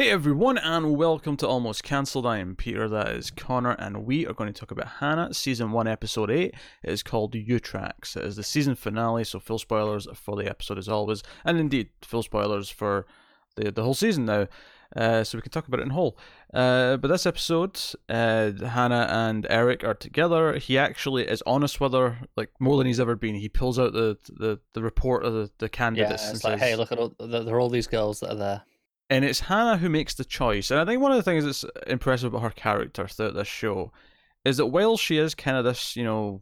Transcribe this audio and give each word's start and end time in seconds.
Hey 0.00 0.08
everyone, 0.08 0.56
and 0.56 0.96
welcome 0.96 1.36
to 1.36 1.46
Almost 1.46 1.82
Cancelled. 1.82 2.24
I 2.24 2.38
am 2.38 2.56
Peter, 2.56 2.88
that 2.88 3.08
is 3.08 3.30
Connor, 3.30 3.72
and 3.72 4.06
we 4.06 4.26
are 4.26 4.32
going 4.32 4.50
to 4.50 4.58
talk 4.58 4.70
about 4.70 4.86
Hanna, 4.98 5.34
Season 5.34 5.72
1, 5.72 5.86
Episode 5.86 6.30
8. 6.30 6.42
It 6.44 6.54
is 6.84 7.02
called 7.02 7.34
Utrax. 7.34 8.16
It 8.16 8.24
is 8.24 8.36
the 8.36 8.42
season 8.42 8.76
finale, 8.76 9.24
so 9.24 9.38
full 9.38 9.58
spoilers 9.58 10.08
for 10.14 10.36
the 10.36 10.48
episode 10.48 10.78
as 10.78 10.88
always, 10.88 11.22
and 11.44 11.58
indeed, 11.58 11.90
full 12.00 12.22
spoilers 12.22 12.70
for 12.70 13.06
the, 13.56 13.70
the 13.70 13.82
whole 13.82 13.92
season 13.92 14.24
now, 14.24 14.48
uh, 14.96 15.22
so 15.22 15.36
we 15.36 15.42
can 15.42 15.52
talk 15.52 15.68
about 15.68 15.80
it 15.80 15.82
in 15.82 15.90
whole. 15.90 16.16
Uh, 16.54 16.96
but 16.96 17.08
this 17.08 17.26
episode, 17.26 17.78
uh, 18.08 18.52
Hanna 18.52 19.06
and 19.10 19.46
Eric 19.50 19.84
are 19.84 19.92
together. 19.92 20.56
He 20.56 20.78
actually 20.78 21.28
is 21.28 21.42
honest 21.44 21.78
with 21.78 21.92
her, 21.92 22.20
like 22.38 22.48
more 22.58 22.78
than 22.78 22.86
he's 22.86 23.00
ever 23.00 23.16
been. 23.16 23.34
He 23.34 23.50
pulls 23.50 23.78
out 23.78 23.92
the, 23.92 24.16
the, 24.30 24.60
the 24.72 24.80
report 24.80 25.26
of 25.26 25.34
the, 25.34 25.50
the 25.58 25.66
Yeah, 25.66 25.68
candidates 25.68 26.24
and 26.24 26.36
it's 26.36 26.44
like, 26.44 26.58
says, 26.58 26.70
hey, 26.70 26.76
look 26.76 26.90
at 26.90 26.98
all, 26.98 27.14
there 27.18 27.54
are 27.54 27.60
all 27.60 27.68
these 27.68 27.86
girls 27.86 28.20
that 28.20 28.32
are 28.32 28.36
there. 28.36 28.62
And 29.10 29.24
it's 29.24 29.40
Hanna 29.40 29.76
who 29.78 29.88
makes 29.88 30.14
the 30.14 30.24
choice. 30.24 30.70
And 30.70 30.78
I 30.80 30.84
think 30.84 31.02
one 31.02 31.10
of 31.10 31.16
the 31.16 31.22
things 31.22 31.44
that's 31.44 31.64
impressive 31.88 32.32
about 32.32 32.42
her 32.44 32.50
character 32.50 33.06
throughout 33.08 33.34
this 33.34 33.48
show 33.48 33.92
is 34.44 34.56
that 34.58 34.66
while 34.66 34.96
she 34.96 35.18
is 35.18 35.34
kind 35.34 35.56
of 35.56 35.64
this, 35.64 35.96
you 35.96 36.04
know, 36.04 36.40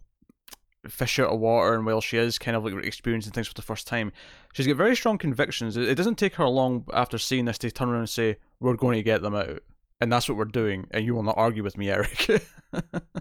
fish 0.87 1.19
out 1.19 1.31
of 1.31 1.41
water, 1.41 1.75
and 1.75 1.87
while 1.87 2.01
she 2.03 2.19
is 2.19 2.39
kind 2.39 2.57
of 2.57 2.65
like 2.65 2.75
experiencing 2.85 3.33
things 3.33 3.49
for 3.49 3.55
the 3.55 3.63
first 3.63 3.87
time, 3.87 4.13
she's 4.53 4.67
got 4.67 4.77
very 4.77 4.95
strong 4.95 5.19
convictions. 5.19 5.77
It 5.77 5.95
doesn't 5.97 6.17
take 6.17 6.35
her 6.35 6.47
long 6.47 6.85
after 6.93 7.19
seeing 7.19 7.47
this 7.47 7.59
to 7.59 7.71
turn 7.71 7.89
around 7.89 8.01
and 8.01 8.09
say, 8.11 8.37
"We're 8.61 8.77
going 8.77 8.97
to 8.97 9.03
get 9.03 9.23
them 9.23 9.35
out." 9.35 9.63
And 10.01 10.13
that's 10.13 10.29
what 10.29 10.39
we're 10.39 10.45
doing, 10.45 10.87
and 10.93 11.05
you 11.05 11.15
will 11.15 11.25
not 11.25 11.37
argue 11.39 11.63
with 11.65 11.77
me, 11.79 11.91
Eric. 11.91 12.29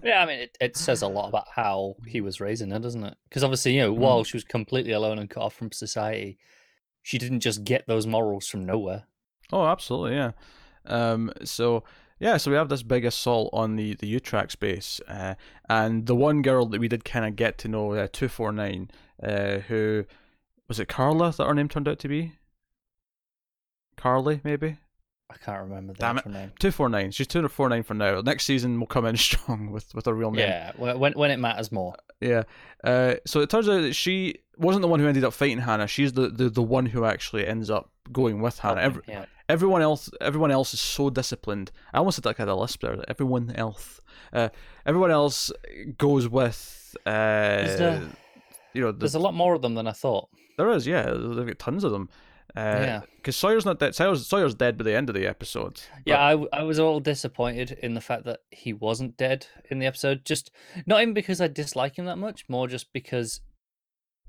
Yeah, 0.04 0.22
I 0.22 0.26
mean, 0.26 0.40
it, 0.40 0.58
it 0.60 0.76
says 0.76 1.00
a 1.00 1.08
lot 1.08 1.30
about 1.30 1.46
how 1.54 1.96
he 2.06 2.20
was 2.20 2.38
raising 2.38 2.70
her, 2.70 2.78
doesn't 2.78 3.02
it? 3.02 3.16
Because 3.30 3.42
obviously, 3.42 3.72
you 3.74 3.80
know, 3.80 3.94
Mm. 3.94 3.98
while 3.98 4.22
she 4.22 4.36
was 4.36 4.44
completely 4.44 4.92
alone 4.92 5.18
and 5.18 5.28
cut 5.30 5.42
off 5.42 5.54
from 5.54 5.72
society, 5.72 6.36
she 7.02 7.16
didn't 7.16 7.40
just 7.40 7.64
get 7.64 7.86
those 7.86 8.06
morals 8.06 8.46
from 8.46 8.66
nowhere. 8.66 9.04
Oh, 9.52 9.66
absolutely, 9.66 10.16
yeah. 10.16 10.32
Um, 10.86 11.32
so 11.44 11.84
yeah, 12.20 12.36
so 12.36 12.50
we 12.50 12.56
have 12.56 12.68
this 12.68 12.82
big 12.82 13.04
assault 13.04 13.50
on 13.52 13.76
the 13.76 13.94
the 13.94 14.12
Utrax 14.20 14.58
base, 14.58 15.00
uh, 15.08 15.34
and 15.68 16.06
the 16.06 16.14
one 16.16 16.42
girl 16.42 16.66
that 16.66 16.80
we 16.80 16.88
did 16.88 17.04
kind 17.04 17.24
of 17.24 17.36
get 17.36 17.58
to 17.58 17.68
know, 17.68 17.92
uh, 17.92 18.08
two 18.12 18.28
four 18.28 18.52
nine, 18.52 18.90
uh, 19.22 19.58
who 19.58 20.04
was 20.68 20.78
it 20.80 20.88
Carla 20.88 21.32
that 21.32 21.46
her 21.46 21.54
name 21.54 21.68
turned 21.68 21.88
out 21.88 21.98
to 22.00 22.08
be? 22.08 22.32
Carly, 23.96 24.40
maybe 24.44 24.76
I 25.30 25.36
can't 25.36 25.60
remember 25.62 25.92
the 25.92 25.98
Damn 25.98 26.18
actual 26.18 26.32
name. 26.32 26.52
two 26.58 26.70
four 26.70 26.88
nine. 26.88 27.10
She's 27.10 27.26
two 27.26 27.46
four 27.48 27.68
nine 27.68 27.82
for 27.82 27.94
now. 27.94 28.20
Next 28.20 28.44
season 28.44 28.78
will 28.78 28.86
come 28.86 29.06
in 29.06 29.16
strong 29.18 29.70
with 29.70 29.94
with 29.94 30.06
her 30.06 30.14
real 30.14 30.30
name. 30.30 30.48
Yeah, 30.48 30.72
when 30.76 30.98
when- 30.98 31.12
when 31.14 31.30
it 31.30 31.38
matters 31.38 31.72
more. 31.72 31.94
Yeah. 32.20 32.44
Uh, 32.82 33.14
so 33.26 33.40
it 33.40 33.50
turns 33.50 33.68
out 33.68 33.80
that 33.82 33.94
she 33.94 34.36
wasn't 34.56 34.82
the 34.82 34.88
one 34.88 34.98
who 35.00 35.06
ended 35.06 35.24
up 35.24 35.32
fighting 35.32 35.58
Hanna. 35.58 35.86
She's 35.86 36.12
the, 36.14 36.28
the, 36.28 36.50
the 36.50 36.62
one 36.62 36.86
who 36.86 37.04
actually 37.04 37.46
ends 37.46 37.70
up 37.70 37.90
going 38.12 38.40
with 38.40 38.58
Hanna. 38.60 38.80
Every, 38.80 39.02
yeah, 39.08 39.24
everyone 39.48 39.82
else 39.82 40.10
everyone 40.20 40.50
else 40.50 40.74
is 40.74 40.80
so 40.80 41.10
disciplined. 41.10 41.70
I 41.92 41.98
almost 41.98 42.16
said 42.16 42.24
like 42.24 42.38
had 42.38 42.48
a 42.48 42.54
lisp 42.54 42.82
there. 42.82 42.96
Everyone 43.08 43.50
else, 43.54 44.00
uh, 44.32 44.48
everyone 44.86 45.10
else 45.10 45.50
goes 45.96 46.28
with 46.28 46.96
uh, 47.06 47.10
a- 47.10 48.08
you 48.74 48.80
know 48.82 48.92
the, 48.92 48.98
there's 48.98 49.14
a 49.14 49.18
lot 49.18 49.34
more 49.34 49.54
of 49.54 49.62
them 49.62 49.74
than 49.74 49.86
I 49.86 49.92
thought. 49.92 50.28
there 50.56 50.70
is 50.70 50.86
yeah 50.86 51.10
they've 51.10 51.46
got 51.46 51.58
tons 51.58 51.84
of 51.84 51.92
them. 51.92 52.08
Uh, 52.56 52.80
Yeah. 52.80 53.00
because 53.16 53.36
Sawyer's 53.36 53.66
not 53.66 53.78
dead. 53.78 53.94
Sawyer's, 53.94 54.26
Sawyer's 54.26 54.54
dead 54.54 54.78
by 54.78 54.84
the 54.84 54.96
end 54.96 55.10
of 55.10 55.14
the 55.14 55.26
episode. 55.26 55.82
Yeah, 56.06 56.18
I, 56.18 56.30
I, 56.50 56.62
was 56.62 56.78
a 56.78 56.82
little 56.82 56.98
disappointed 56.98 57.72
in 57.82 57.92
the 57.92 58.00
fact 58.00 58.24
that 58.24 58.40
he 58.50 58.72
wasn't 58.72 59.18
dead 59.18 59.46
in 59.70 59.80
the 59.80 59.86
episode. 59.86 60.24
Just 60.24 60.50
not 60.86 61.02
even 61.02 61.12
because 61.12 61.42
I 61.42 61.48
dislike 61.48 61.96
him 61.98 62.06
that 62.06 62.16
much, 62.16 62.46
more 62.48 62.66
just 62.66 62.90
because 62.94 63.42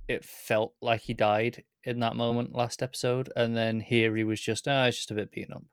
it 0.09 0.25
felt 0.25 0.73
like 0.81 1.02
he 1.02 1.14
died 1.14 1.64
in 1.83 1.99
that 1.99 2.16
moment 2.16 2.53
last 2.53 2.83
episode, 2.83 3.31
and 3.35 3.55
then 3.55 3.80
here 3.80 4.16
he 4.16 4.23
was 4.23 4.41
just 4.41 4.67
ah, 4.67 4.85
it's 4.85 4.97
just 4.97 5.11
a 5.11 5.16
bit 5.16 5.31
beaten 5.31 5.53
up. 5.53 5.63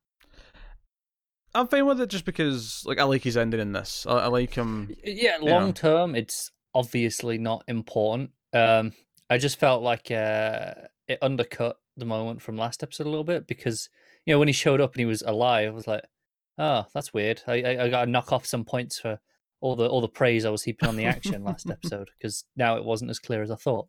I'm 1.54 1.68
fine 1.68 1.86
with 1.86 2.00
it 2.00 2.10
just 2.10 2.26
because 2.26 2.82
like 2.84 2.98
I 2.98 3.04
like 3.04 3.22
his 3.22 3.36
ending 3.36 3.60
in 3.60 3.72
this. 3.72 4.06
I, 4.08 4.12
I 4.12 4.26
like 4.26 4.54
him. 4.54 4.94
Yeah, 5.02 5.38
long 5.40 5.72
term, 5.72 6.14
it's 6.14 6.50
obviously 6.74 7.38
not 7.38 7.64
important. 7.66 8.30
Um, 8.52 8.92
I 9.30 9.38
just 9.38 9.58
felt 9.58 9.82
like 9.82 10.10
uh, 10.10 10.74
it 11.08 11.18
undercut 11.22 11.78
the 11.96 12.04
moment 12.04 12.42
from 12.42 12.58
last 12.58 12.82
episode 12.82 13.06
a 13.06 13.10
little 13.10 13.24
bit 13.24 13.46
because 13.46 13.88
you 14.26 14.34
know 14.34 14.38
when 14.38 14.48
he 14.48 14.52
showed 14.52 14.80
up 14.80 14.92
and 14.92 15.00
he 15.00 15.06
was 15.06 15.22
alive, 15.22 15.68
I 15.68 15.72
was 15.72 15.86
like, 15.86 16.04
oh, 16.58 16.84
that's 16.92 17.14
weird. 17.14 17.42
I 17.46 17.62
I, 17.62 17.84
I 17.84 17.88
got 17.88 18.04
to 18.04 18.10
knock 18.10 18.32
off 18.32 18.46
some 18.46 18.64
points 18.64 18.98
for 18.98 19.18
all 19.60 19.76
the 19.76 19.88
all 19.88 20.00
the 20.02 20.08
praise 20.08 20.44
I 20.44 20.50
was 20.50 20.64
heaping 20.64 20.88
on 20.88 20.96
the 20.96 21.06
action 21.06 21.42
last 21.42 21.70
episode 21.70 22.10
because 22.18 22.44
now 22.54 22.76
it 22.76 22.84
wasn't 22.84 23.10
as 23.10 23.18
clear 23.18 23.42
as 23.42 23.50
I 23.50 23.56
thought. 23.56 23.88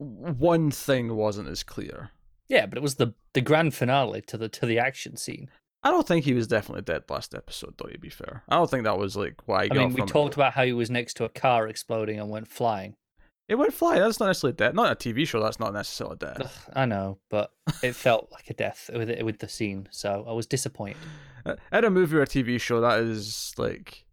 One 0.00 0.70
thing 0.70 1.14
wasn't 1.14 1.48
as 1.48 1.62
clear. 1.62 2.10
Yeah, 2.48 2.66
but 2.66 2.78
it 2.78 2.82
was 2.82 2.94
the 2.94 3.14
the 3.34 3.40
grand 3.40 3.74
finale 3.74 4.22
to 4.22 4.38
the 4.38 4.48
to 4.48 4.66
the 4.66 4.78
action 4.78 5.16
scene. 5.16 5.50
I 5.82 5.90
don't 5.90 6.06
think 6.06 6.24
he 6.24 6.34
was 6.34 6.46
definitely 6.46 6.82
dead 6.82 7.04
last 7.08 7.34
episode, 7.34 7.74
though. 7.78 7.88
To 7.88 7.98
be 7.98 8.10
fair, 8.10 8.42
I 8.48 8.56
don't 8.56 8.70
think 8.70 8.84
that 8.84 8.98
was 8.98 9.16
like 9.16 9.46
why. 9.46 9.62
I, 9.62 9.68
I 9.70 9.78
mean, 9.78 9.92
we 9.92 10.02
talked 10.02 10.34
it. 10.34 10.36
about 10.36 10.54
how 10.54 10.64
he 10.64 10.72
was 10.72 10.90
next 10.90 11.14
to 11.18 11.24
a 11.24 11.28
car 11.28 11.68
exploding 11.68 12.18
and 12.18 12.30
went 12.30 12.48
flying. 12.48 12.96
It 13.48 13.56
went 13.56 13.74
flying. 13.74 14.00
That's 14.00 14.20
not 14.20 14.26
necessarily 14.26 14.56
dead. 14.56 14.74
Not 14.74 14.92
a 14.92 14.94
TV 14.94 15.26
show. 15.26 15.42
That's 15.42 15.58
not 15.58 15.74
necessarily 15.74 16.16
death. 16.16 16.40
Ugh, 16.40 16.72
I 16.74 16.84
know, 16.86 17.18
but 17.30 17.52
it 17.82 17.94
felt 17.94 18.30
like 18.30 18.48
a 18.48 18.54
death 18.54 18.88
with 18.94 19.10
it, 19.10 19.24
with 19.24 19.38
the 19.38 19.48
scene, 19.48 19.88
so 19.90 20.24
I 20.26 20.32
was 20.32 20.46
disappointed. 20.46 20.98
In 21.72 21.84
a 21.84 21.90
movie 21.90 22.16
or 22.16 22.22
a 22.22 22.26
TV 22.26 22.60
show, 22.60 22.80
that 22.80 23.00
is 23.00 23.52
like, 23.58 24.06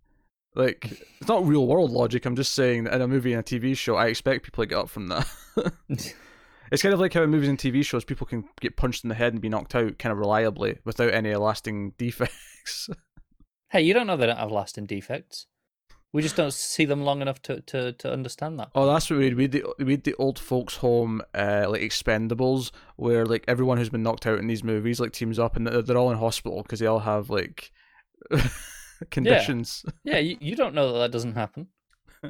like 0.57 0.91
it's 1.19 1.27
not 1.27 1.45
real 1.45 1.67
world 1.67 1.91
logic. 1.91 2.25
I'm 2.25 2.35
just 2.35 2.53
saying 2.53 2.85
that 2.85 2.95
in 2.95 3.01
a 3.01 3.07
movie 3.07 3.33
and 3.33 3.39
a 3.39 3.43
TV 3.43 3.77
show, 3.77 3.95
I 3.95 4.07
expect 4.07 4.43
people 4.43 4.63
to 4.63 4.67
get 4.67 4.77
up 4.77 4.89
from 4.89 5.07
that. 5.07 5.27
it's 6.71 6.81
kind 6.81 6.93
of 6.93 6.99
like 6.99 7.13
how 7.13 7.23
in 7.23 7.29
movies 7.29 7.49
and 7.49 7.59
TV 7.59 7.85
shows, 7.85 8.03
people 8.03 8.27
can 8.27 8.43
get 8.59 8.75
punched 8.75 9.03
in 9.03 9.09
the 9.09 9.15
head 9.15 9.33
and 9.33 9.41
be 9.41 9.49
knocked 9.49 9.75
out 9.75 9.99
kind 9.99 10.11
of 10.11 10.17
reliably 10.17 10.79
without 10.83 11.13
any 11.13 11.33
lasting 11.35 11.93
defects. 11.97 12.89
hey, 13.69 13.81
you 13.81 13.93
don't 13.93 14.07
know 14.07 14.17
they 14.17 14.25
don't 14.25 14.37
have 14.37 14.51
lasting 14.51 14.85
defects. 14.85 15.45
We 16.13 16.21
just 16.21 16.37
don't 16.37 16.53
see 16.53 16.85
them 16.85 17.03
long 17.03 17.21
enough 17.21 17.41
to, 17.43 17.61
to, 17.61 17.91
to 17.91 18.11
understand 18.11 18.57
that. 18.59 18.69
Oh, 18.73 18.87
that's 18.87 19.09
what 19.09 19.19
we 19.19 19.33
we 19.33 19.45
the 19.45 19.65
we 19.77 19.91
had 19.91 20.05
the 20.05 20.15
old 20.15 20.39
folks 20.39 20.77
home, 20.77 21.21
uh, 21.35 21.67
like 21.69 21.81
Expendables, 21.81 22.71
where 22.95 23.25
like 23.25 23.43
everyone 23.47 23.77
who's 23.77 23.89
been 23.89 24.03
knocked 24.03 24.25
out 24.25 24.39
in 24.39 24.47
these 24.47 24.63
movies 24.63 24.99
like 24.99 25.11
teams 25.11 25.37
up 25.37 25.55
and 25.55 25.67
they're 25.67 25.81
they're 25.81 25.97
all 25.97 26.09
in 26.09 26.17
hospital 26.17 26.63
because 26.63 26.79
they 26.79 26.87
all 26.87 26.99
have 26.99 27.29
like 27.29 27.71
conditions. 29.11 29.85
Yeah, 30.03 30.19
you, 30.19 30.37
you 30.39 30.55
don't 30.55 30.73
know 30.75 30.93
that 30.93 30.99
that 30.99 31.11
doesn't 31.11 31.35
happen. 31.35 31.67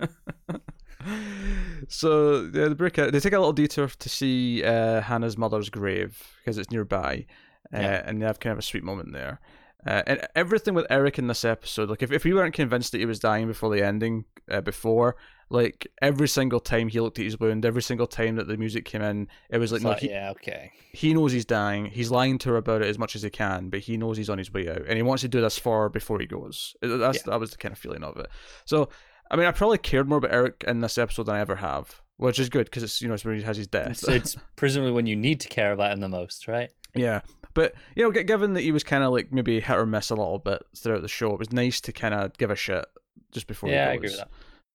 so 1.87 2.49
yeah, 2.53 2.67
they 2.67 2.73
break 2.73 2.97
out. 2.99 3.11
They 3.11 3.19
take 3.19 3.33
a 3.33 3.39
little 3.39 3.53
detour 3.53 3.87
to 3.87 4.09
see 4.09 4.63
uh, 4.63 5.01
Hanna's 5.01 5.37
mother's 5.37 5.69
grave 5.69 6.21
because 6.39 6.57
it's 6.57 6.71
nearby, 6.71 7.25
uh, 7.73 7.79
Yeah. 7.79 8.03
and 8.05 8.21
they 8.21 8.25
have 8.25 8.39
kind 8.39 8.51
of 8.53 8.59
a 8.59 8.63
sweet 8.63 8.83
moment 8.83 9.13
there. 9.13 9.39
Uh, 9.85 10.03
and 10.07 10.27
everything 10.35 10.73
with 10.73 10.85
Eric 10.89 11.17
in 11.17 11.27
this 11.27 11.45
episode, 11.45 11.89
like 11.89 12.03
if, 12.03 12.11
if 12.11 12.23
we 12.25 12.33
weren't 12.33 12.53
convinced 12.55 12.91
that 12.91 12.97
he 12.97 13.05
was 13.05 13.19
dying 13.19 13.47
before 13.47 13.73
the 13.73 13.85
ending, 13.85 14.25
uh, 14.51 14.59
before 14.59 15.15
like 15.49 15.87
every 16.01 16.27
single 16.27 16.59
time 16.59 16.89
he 16.89 16.99
looked 16.99 17.19
at 17.19 17.25
his 17.25 17.39
wound, 17.39 17.65
every 17.65 17.81
single 17.81 18.07
time 18.07 18.35
that 18.35 18.47
the 18.47 18.57
music 18.57 18.85
came 18.85 19.01
in, 19.01 19.27
it 19.49 19.57
was 19.59 19.71
like, 19.71 19.81
no, 19.81 19.93
he, 19.93 20.09
yeah, 20.09 20.31
okay. 20.31 20.71
he 20.91 21.13
knows 21.13 21.31
he's 21.31 21.45
dying. 21.45 21.85
He's 21.85 22.11
lying 22.11 22.37
to 22.39 22.49
her 22.49 22.57
about 22.57 22.81
it 22.81 22.87
as 22.87 22.99
much 22.99 23.15
as 23.15 23.23
he 23.23 23.29
can, 23.29 23.69
but 23.69 23.79
he 23.79 23.97
knows 23.97 24.17
he's 24.17 24.29
on 24.29 24.37
his 24.37 24.51
way 24.51 24.69
out, 24.69 24.83
and 24.87 24.97
he 24.97 25.03
wants 25.03 25.21
to 25.21 25.27
do 25.27 25.41
this 25.41 25.57
for 25.57 25.83
her 25.83 25.89
before 25.89 26.19
he 26.19 26.25
goes. 26.25 26.75
That's 26.81 27.23
that 27.23 27.39
was 27.39 27.51
the 27.51 27.57
kind 27.57 27.71
of 27.71 27.79
feeling 27.79 28.03
of 28.03 28.17
it. 28.17 28.27
So, 28.65 28.89
I 29.31 29.35
mean, 29.35 29.45
I 29.45 29.51
probably 29.51 29.77
cared 29.77 30.09
more 30.09 30.17
about 30.17 30.33
Eric 30.33 30.65
in 30.67 30.81
this 30.81 30.97
episode 30.97 31.27
than 31.27 31.35
I 31.35 31.39
ever 31.39 31.55
have, 31.57 32.01
which 32.17 32.39
is 32.39 32.49
good 32.49 32.65
because 32.65 32.83
it's 32.83 33.01
you 33.01 33.07
know 33.07 33.13
it's 33.13 33.23
when 33.23 33.37
he 33.37 33.43
has 33.43 33.57
his 33.57 33.67
death. 33.67 33.91
It's, 33.91 34.07
it's 34.07 34.37
presumably 34.57 34.91
when 34.91 35.05
you 35.05 35.15
need 35.15 35.39
to 35.41 35.47
care 35.47 35.71
about 35.71 35.93
him 35.93 36.01
the 36.01 36.09
most, 36.09 36.47
right? 36.47 36.71
yeah, 36.93 37.21
but 37.53 37.73
you 37.95 38.03
know, 38.03 38.11
given 38.11 38.53
that 38.53 38.61
he 38.61 38.71
was 38.71 38.83
kind 38.83 39.03
of 39.03 39.11
like 39.11 39.31
maybe 39.31 39.59
hit 39.59 39.77
or 39.77 39.85
miss 39.85 40.09
a 40.09 40.15
little 40.15 40.39
bit 40.39 40.61
throughout 40.75 41.01
the 41.01 41.07
show, 41.07 41.33
it 41.33 41.39
was 41.39 41.51
nice 41.51 41.79
to 41.81 41.91
kind 41.93 42.13
of 42.13 42.37
give 42.37 42.51
a 42.51 42.55
shit 42.55 42.85
just 43.31 43.47
before. 43.47 43.69
yeah, 43.69 43.89
I 43.89 43.93
agree 43.93 44.09
with 44.09 44.17
that. 44.17 44.29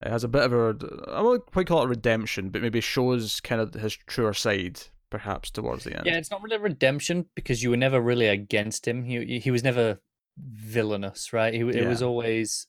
It 0.05 0.09
has 0.09 0.23
a 0.23 0.27
bit 0.27 0.43
of 0.43 0.53
a 0.53 1.11
I 1.11 1.21
won't 1.21 1.45
quite 1.45 1.67
call 1.67 1.83
it 1.83 1.87
redemption, 1.87 2.49
but 2.49 2.61
maybe 2.61 2.81
shows 2.81 3.39
kind 3.39 3.61
of 3.61 3.73
his 3.73 3.95
truer 4.07 4.33
side 4.33 4.81
perhaps 5.09 5.51
towards 5.51 5.83
the 5.83 5.95
end. 5.95 6.05
Yeah, 6.05 6.17
it's 6.17 6.31
not 6.31 6.41
really 6.41 6.57
redemption 6.57 7.27
because 7.35 7.61
you 7.61 7.69
were 7.69 7.77
never 7.77 8.01
really 8.01 8.27
against 8.27 8.87
him. 8.87 9.03
He 9.03 9.39
he 9.39 9.51
was 9.51 9.63
never 9.63 9.99
villainous, 10.37 11.31
right? 11.31 11.53
He, 11.53 11.61
It 11.61 11.87
was 11.87 12.01
always 12.01 12.67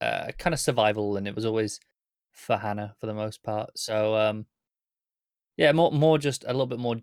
uh, 0.00 0.32
kind 0.38 0.54
of 0.54 0.60
survival, 0.60 1.16
and 1.16 1.26
it 1.26 1.34
was 1.34 1.44
always 1.44 1.80
for 2.32 2.56
Hanna 2.56 2.94
for 2.98 3.06
the 3.06 3.14
most 3.14 3.42
part. 3.42 3.70
So, 3.76 4.14
um, 4.16 4.46
yeah, 5.56 5.72
more 5.72 5.90
more 5.92 6.18
just 6.18 6.44
a 6.44 6.52
little 6.52 6.66
bit 6.66 6.78
more 6.78 6.96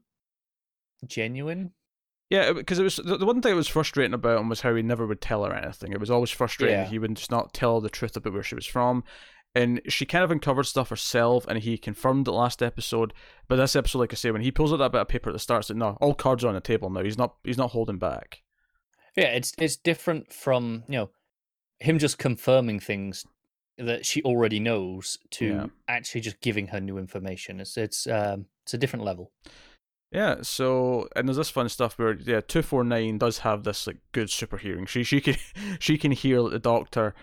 genuine. 1.06 1.74
Yeah, 2.30 2.52
because 2.52 2.78
it 2.80 2.84
was 2.84 2.98
the, 2.98 3.26
one 3.26 3.42
thing 3.42 3.52
that 3.52 3.56
was 3.56 3.70
frustrating 3.70 4.14
about 4.14 4.40
him 4.40 4.50
was 4.50 4.62
how 4.62 4.76
he 4.76 4.82
never 4.82 5.08
would 5.08 5.22
tell 5.22 5.46
her 5.46 5.54
anything. 5.54 5.94
It 5.94 6.00
was 6.00 6.12
always 6.12 6.30
frustrating. 6.30 6.78
Yeah. 6.78 6.84
that 6.84 6.92
He 6.92 7.00
would 7.00 7.16
just 7.16 7.32
not 7.32 7.54
tell 7.54 7.80
the 7.80 7.90
truth 7.90 8.18
about 8.18 8.34
where 8.34 8.44
she 8.44 8.56
was 8.56 8.66
from. 8.66 9.04
And 9.58 9.82
she 9.88 10.06
kind 10.06 10.24
of 10.24 10.32
uncovered 10.32 10.66
stuff 10.66 10.90
herself, 10.90 11.46
and 11.48 11.58
he 11.60 11.78
confirmed 11.78 12.28
it 12.28 12.32
last 12.32 12.62
episode. 12.62 13.14
But 13.48 13.56
this 13.56 13.76
episode, 13.76 14.00
like 14.00 14.14
I 14.14 14.16
say, 14.16 14.32
when 14.32 14.42
he 14.42 14.52
pulls 14.52 14.72
out 14.72 14.78
that 14.78 14.92
bit 14.92 15.02
of 15.02 15.08
paper 15.08 15.30
at 15.30 15.34
the 15.34 15.40
start, 15.40 15.62
it's 15.62 15.70
like, 15.70 15.78
no, 15.78 15.98
all 16.00 16.14
cards 16.14 16.44
are 16.44 16.50
on 16.50 16.54
the 16.54 16.62
table 16.62 16.90
now. 16.90 17.04
He's 17.04 17.18
not. 17.18 17.36
He's 17.44 17.58
not 17.58 17.72
holding 17.72 17.98
back. 17.98 18.44
Yeah, 19.16 19.30
it's 19.30 19.54
it's 19.58 19.76
different 19.76 20.32
from 20.32 20.84
you 20.88 20.98
know 21.00 21.10
him 21.80 21.98
just 22.00 22.18
confirming 22.18 22.80
things 22.80 23.26
that 23.78 24.06
she 24.06 24.22
already 24.24 24.60
knows 24.60 25.18
to 25.32 25.46
Yeah. 25.46 25.66
actually 25.88 26.22
just 26.22 26.42
giving 26.42 26.68
her 26.68 26.80
new 26.80 26.98
information. 26.98 27.60
It's 27.60 27.78
it's 27.78 28.06
um 28.08 28.46
it's 28.64 28.74
a 28.74 28.78
different 28.78 29.06
level. 29.06 29.32
Yeah, 30.12 30.38
so 30.42 31.10
and 31.18 31.28
there's 31.28 31.38
this 31.38 31.50
fun 31.50 31.68
stuff 31.68 32.00
where 32.00 32.14
yeah, 32.14 32.40
two 32.40 32.62
four 32.62 32.86
nine 32.86 33.18
does 33.18 33.40
have 33.40 33.64
this 33.64 33.88
like 33.88 33.98
good 34.14 34.30
super 34.30 34.58
hearing. 34.58 34.86
She 34.86 35.04
she 35.04 35.20
can 35.20 35.36
she 35.80 35.98
can 35.98 36.12
hear 36.12 36.42
the 36.44 36.60
doctor, 36.60 37.14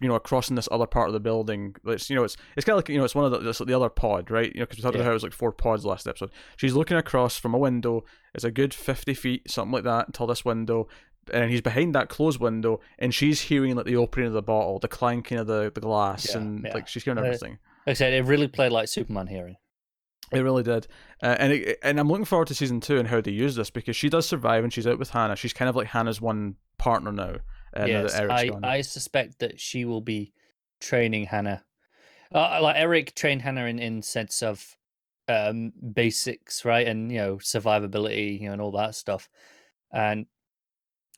you 0.00 0.08
know, 0.08 0.16
across 0.16 0.50
in 0.50 0.56
this 0.56 0.68
other 0.72 0.86
part 0.86 1.08
of 1.08 1.12
the 1.12 1.20
building. 1.20 1.76
It's 1.86 2.10
you 2.10 2.16
know 2.16 2.24
it's 2.24 2.36
it's 2.56 2.64
kind 2.64 2.74
of 2.74 2.78
like 2.78 2.88
you 2.88 2.98
know 2.98 3.04
it's 3.04 3.14
one 3.14 3.24
of 3.24 3.30
the 3.30 3.48
it's 3.48 3.60
like 3.60 3.68
the 3.68 3.74
other 3.74 3.88
pod, 3.88 4.30
right? 4.30 4.52
You 4.52 4.60
know, 4.60 4.66
because 4.66 4.78
we 4.78 4.82
talked 4.82 4.96
yeah. 4.96 5.02
about 5.02 5.06
how 5.06 5.12
it 5.12 5.14
was 5.14 5.22
like 5.22 5.32
four 5.32 5.52
pods 5.52 5.84
last 5.84 6.08
episode. 6.08 6.30
She's 6.56 6.74
looking 6.74 6.96
across 6.96 7.38
from 7.38 7.54
a 7.54 7.58
window. 7.58 8.04
It's 8.34 8.44
a 8.44 8.50
good 8.50 8.74
fifty 8.74 9.14
feet, 9.14 9.48
something 9.48 9.72
like 9.72 9.84
that, 9.84 10.08
until 10.08 10.26
this 10.26 10.44
window. 10.44 10.88
And 11.32 11.48
he's 11.48 11.60
behind 11.60 11.94
that 11.94 12.08
closed 12.08 12.40
window, 12.40 12.80
and 12.98 13.14
she's 13.14 13.42
hearing 13.42 13.76
like 13.76 13.86
the 13.86 13.94
opening 13.94 14.26
of 14.26 14.32
the 14.32 14.42
bottle, 14.42 14.80
the 14.80 14.88
clanking 14.88 15.38
of 15.38 15.46
the, 15.46 15.70
the 15.72 15.80
glass, 15.80 16.30
yeah, 16.30 16.38
and 16.38 16.64
yeah. 16.64 16.74
like 16.74 16.88
she's 16.88 17.04
hearing 17.04 17.20
everything. 17.20 17.58
Like 17.86 17.92
I 17.92 17.92
said, 17.92 18.12
it 18.12 18.24
really 18.24 18.48
played 18.48 18.72
like 18.72 18.88
Superman 18.88 19.28
hearing. 19.28 19.54
It 20.32 20.40
really 20.40 20.62
did, 20.62 20.86
uh, 21.22 21.36
and 21.38 21.52
it, 21.52 21.78
and 21.82 21.98
I'm 21.98 22.08
looking 22.08 22.24
forward 22.24 22.48
to 22.48 22.54
season 22.54 22.80
two 22.80 22.98
and 22.98 23.08
how 23.08 23.20
they 23.20 23.30
use 23.30 23.54
this 23.54 23.70
because 23.70 23.96
she 23.96 24.08
does 24.08 24.26
survive 24.26 24.64
and 24.64 24.72
she's 24.72 24.86
out 24.86 24.98
with 24.98 25.10
Hanna. 25.10 25.36
She's 25.36 25.52
kind 25.52 25.68
of 25.68 25.76
like 25.76 25.88
Hanna's 25.88 26.20
one 26.20 26.56
partner 26.78 27.12
now. 27.12 27.36
Uh, 27.76 27.86
yes, 27.86 28.18
now 28.18 28.28
I 28.30 28.50
I 28.62 28.80
suspect 28.80 29.38
that 29.38 29.60
she 29.60 29.84
will 29.84 30.00
be 30.00 30.32
training 30.80 31.26
Hanna. 31.26 31.64
Uh, 32.34 32.58
like 32.62 32.76
Eric 32.76 33.14
trained 33.14 33.42
Hanna 33.42 33.66
in 33.66 33.78
in 33.78 34.02
sense 34.02 34.42
of 34.42 34.76
um 35.28 35.72
basics, 35.92 36.64
right, 36.64 36.86
and 36.86 37.10
you 37.10 37.18
know 37.18 37.36
survivability, 37.36 38.40
you 38.40 38.46
know, 38.46 38.52
and 38.52 38.62
all 38.62 38.72
that 38.72 38.94
stuff, 38.94 39.28
and 39.92 40.26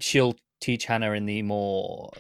she'll 0.01 0.37
teach 0.61 0.87
Hanna 0.87 1.13
in 1.13 1.27
the 1.27 1.43
more 1.43 2.11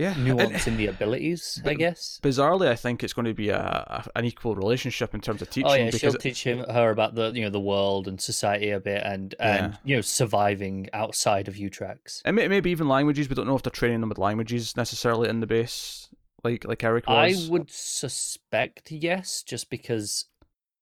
yeah. 0.00 0.14
nuance 0.16 0.66
in 0.66 0.76
the 0.76 0.86
abilities, 0.94 1.62
I 1.64 1.74
guess. 1.74 2.18
Bizarrely, 2.22 2.68
I 2.68 2.76
think 2.76 3.04
it's 3.04 3.12
going 3.12 3.26
to 3.26 3.34
be 3.34 3.50
a, 3.50 3.58
a, 3.58 4.04
an 4.18 4.24
equal 4.24 4.54
relationship 4.54 5.14
in 5.14 5.20
terms 5.20 5.42
of 5.42 5.50
teaching. 5.50 5.70
Oh 5.70 5.74
yeah, 5.74 5.90
she'll 5.90 6.14
teach 6.14 6.42
him 6.44 6.60
her 6.60 6.90
about 6.90 7.14
the 7.14 7.30
you 7.32 7.42
know 7.42 7.50
the 7.50 7.60
world 7.60 8.08
and 8.08 8.20
society 8.20 8.70
a 8.70 8.80
bit, 8.80 9.02
and 9.04 9.34
and 9.38 9.72
yeah. 9.72 9.78
you 9.84 9.96
know 9.96 10.00
surviving 10.00 10.88
outside 10.92 11.48
of 11.48 11.54
Utrax. 11.54 12.22
And 12.24 12.36
maybe 12.36 12.70
even 12.70 12.88
languages. 12.88 13.28
We 13.28 13.34
don't 13.34 13.46
know 13.46 13.56
if 13.56 13.62
they're 13.62 13.70
training 13.70 14.00
them 14.00 14.08
with 14.08 14.18
languages 14.18 14.76
necessarily 14.76 15.28
in 15.28 15.40
the 15.40 15.46
base, 15.46 16.08
like 16.42 16.64
like 16.64 16.82
Eric 16.82 17.06
was. 17.06 17.48
I 17.48 17.52
would 17.52 17.70
suspect 17.70 18.90
yes, 18.90 19.42
just 19.42 19.70
because 19.70 20.26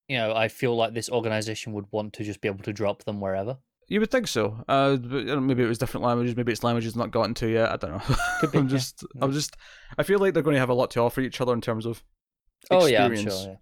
you 0.07 0.17
know 0.17 0.33
I 0.33 0.47
feel 0.47 0.75
like 0.75 0.93
this 0.93 1.09
organization 1.09 1.73
would 1.73 1.87
want 1.91 2.13
to 2.13 2.23
just 2.23 2.41
be 2.41 2.47
able 2.47 2.63
to 2.63 2.73
drop 2.73 3.03
them 3.03 3.19
wherever. 3.19 3.57
You 3.89 3.99
would 3.99 4.11
think 4.11 4.27
so. 4.27 4.63
Uh, 4.67 4.97
maybe 5.01 5.63
it 5.63 5.67
was 5.67 5.79
different 5.79 6.05
languages. 6.05 6.35
Maybe 6.37 6.51
it's 6.51 6.63
languages 6.63 6.95
not 6.95 7.11
gotten 7.11 7.33
to 7.35 7.49
yet. 7.49 7.71
I 7.71 7.77
don't 7.77 7.91
know. 7.91 8.15
Could 8.39 8.51
be, 8.51 8.59
I'm 8.59 8.69
just, 8.69 9.03
yeah. 9.15 9.23
I'm 9.23 9.31
just. 9.31 9.57
I 9.97 10.03
feel 10.03 10.19
like 10.19 10.33
they're 10.33 10.43
going 10.43 10.53
to 10.53 10.59
have 10.59 10.69
a 10.69 10.75
lot 10.75 10.91
to 10.91 11.01
offer 11.01 11.21
each 11.21 11.41
other 11.41 11.53
in 11.53 11.61
terms 11.61 11.85
of. 11.85 12.03
Experience. 12.61 12.85
Oh 12.85 12.87
yeah, 12.87 13.05
I'm 13.05 13.15
sure. 13.15 13.59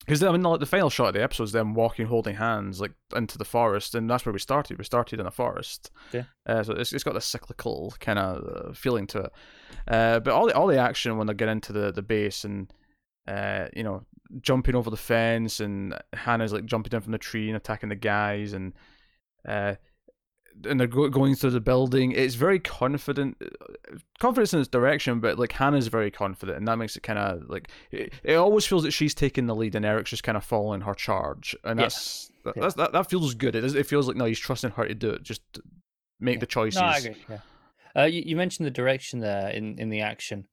Because 0.00 0.22
I 0.22 0.32
mean, 0.32 0.42
the, 0.42 0.56
the 0.56 0.66
final 0.66 0.90
shot 0.90 1.08
of 1.08 1.14
the 1.14 1.22
episode 1.22 1.44
is 1.44 1.52
them 1.52 1.74
walking, 1.74 2.06
holding 2.06 2.36
hands, 2.36 2.80
like 2.80 2.92
into 3.14 3.38
the 3.38 3.44
forest, 3.44 3.94
and 3.94 4.10
that's 4.10 4.26
where 4.26 4.32
we 4.32 4.38
started. 4.38 4.78
We 4.78 4.84
started 4.84 5.20
in 5.20 5.26
a 5.26 5.30
forest. 5.30 5.90
Yeah. 6.12 6.24
Uh, 6.46 6.62
so 6.62 6.72
it's, 6.72 6.92
it's 6.92 7.04
got 7.04 7.14
this 7.14 7.26
cyclical 7.26 7.94
kind 8.00 8.18
of 8.18 8.44
uh, 8.44 8.72
feeling 8.72 9.06
to 9.08 9.20
it. 9.20 9.32
Uh, 9.86 10.20
but 10.20 10.32
all 10.32 10.46
the 10.46 10.56
all 10.56 10.66
the 10.66 10.78
action 10.78 11.18
when 11.18 11.26
they 11.26 11.34
get 11.34 11.48
into 11.48 11.72
the 11.72 11.92
the 11.92 12.02
base 12.02 12.44
and 12.44 12.72
uh, 13.28 13.66
you 13.74 13.84
know, 13.84 14.04
jumping 14.40 14.74
over 14.74 14.90
the 14.90 14.96
fence, 14.96 15.60
and 15.60 15.94
Hanna's 16.14 16.52
like 16.52 16.64
jumping 16.64 16.90
down 16.90 17.02
from 17.02 17.12
the 17.12 17.18
tree 17.18 17.48
and 17.48 17.56
attacking 17.56 17.90
the 17.90 17.94
guys, 17.94 18.54
and 18.54 18.72
uh, 19.46 19.74
and 20.64 20.78
they're 20.78 20.86
go- 20.86 21.08
going 21.08 21.34
through 21.34 21.50
the 21.50 21.60
building. 21.60 22.12
It's 22.12 22.34
very 22.34 22.58
confident, 22.58 23.40
confidence 24.18 24.54
in 24.54 24.60
its 24.60 24.68
direction, 24.68 25.20
but 25.20 25.38
like 25.38 25.52
Hanna's 25.52 25.88
very 25.88 26.10
confident, 26.10 26.58
and 26.58 26.68
that 26.68 26.76
makes 26.76 26.96
it 26.96 27.02
kind 27.02 27.18
of 27.18 27.48
like 27.48 27.70
it, 27.90 28.12
it, 28.22 28.34
always 28.34 28.66
feels 28.66 28.82
that 28.82 28.92
she's 28.92 29.14
taking 29.14 29.46
the 29.46 29.54
lead, 29.54 29.74
and 29.74 29.84
Eric's 29.84 30.10
just 30.10 30.22
kind 30.22 30.36
of 30.36 30.44
following 30.44 30.82
her 30.82 30.94
charge, 30.94 31.56
and 31.64 31.78
that's 31.78 32.30
yeah. 32.44 32.52
that, 32.52 32.60
that's, 32.60 32.74
that, 32.74 32.92
that 32.92 33.10
feels 33.10 33.34
good. 33.34 33.54
It, 33.54 33.64
it 33.74 33.86
feels 33.86 34.08
like 34.08 34.16
no, 34.16 34.24
he's 34.24 34.38
trusting 34.38 34.70
her 34.72 34.86
to 34.86 34.94
do 34.94 35.10
it, 35.10 35.22
just 35.22 35.42
make 36.20 36.36
yeah. 36.36 36.40
the 36.40 36.46
choices. 36.46 36.80
No, 36.80 36.86
I 36.86 36.98
agree. 36.98 37.16
Yeah. 37.28 37.38
Uh, 37.94 38.04
you, 38.04 38.22
you 38.24 38.36
mentioned 38.36 38.66
the 38.66 38.70
direction 38.70 39.20
there 39.20 39.50
in 39.50 39.78
in 39.78 39.90
the 39.90 40.00
action. 40.00 40.46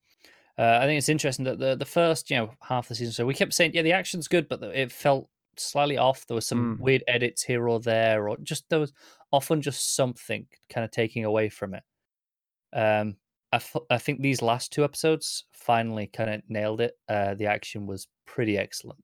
Uh, 0.57 0.79
I 0.81 0.85
think 0.85 0.97
it's 0.97 1.09
interesting 1.09 1.45
that 1.45 1.59
the 1.59 1.75
the 1.75 1.85
first 1.85 2.29
you 2.29 2.37
know 2.37 2.51
half 2.61 2.87
the 2.87 2.95
season, 2.95 3.13
so 3.13 3.25
we 3.25 3.33
kept 3.33 3.53
saying 3.53 3.71
yeah 3.73 3.81
the 3.81 3.93
action's 3.93 4.27
good, 4.27 4.49
but 4.49 4.61
it 4.63 4.91
felt 4.91 5.29
slightly 5.59 5.97
off. 5.97 6.25
There 6.27 6.35
were 6.35 6.41
some 6.41 6.77
mm. 6.77 6.79
weird 6.81 7.03
edits 7.07 7.43
here 7.43 7.67
or 7.67 7.79
there, 7.79 8.27
or 8.27 8.37
just 8.43 8.69
there 8.69 8.79
was 8.79 8.93
often 9.31 9.61
just 9.61 9.95
something 9.95 10.47
kind 10.69 10.85
of 10.85 10.91
taking 10.91 11.25
away 11.25 11.49
from 11.49 11.75
it. 11.75 11.83
Um, 12.73 13.17
I, 13.51 13.57
f- 13.57 13.75
I 13.89 13.97
think 13.97 14.21
these 14.21 14.41
last 14.41 14.71
two 14.71 14.83
episodes 14.83 15.45
finally 15.53 16.07
kind 16.07 16.29
of 16.29 16.41
nailed 16.49 16.81
it. 16.81 16.97
Uh, 17.07 17.33
the 17.33 17.47
action 17.47 17.87
was 17.87 18.07
pretty 18.25 18.57
excellent. 18.57 19.03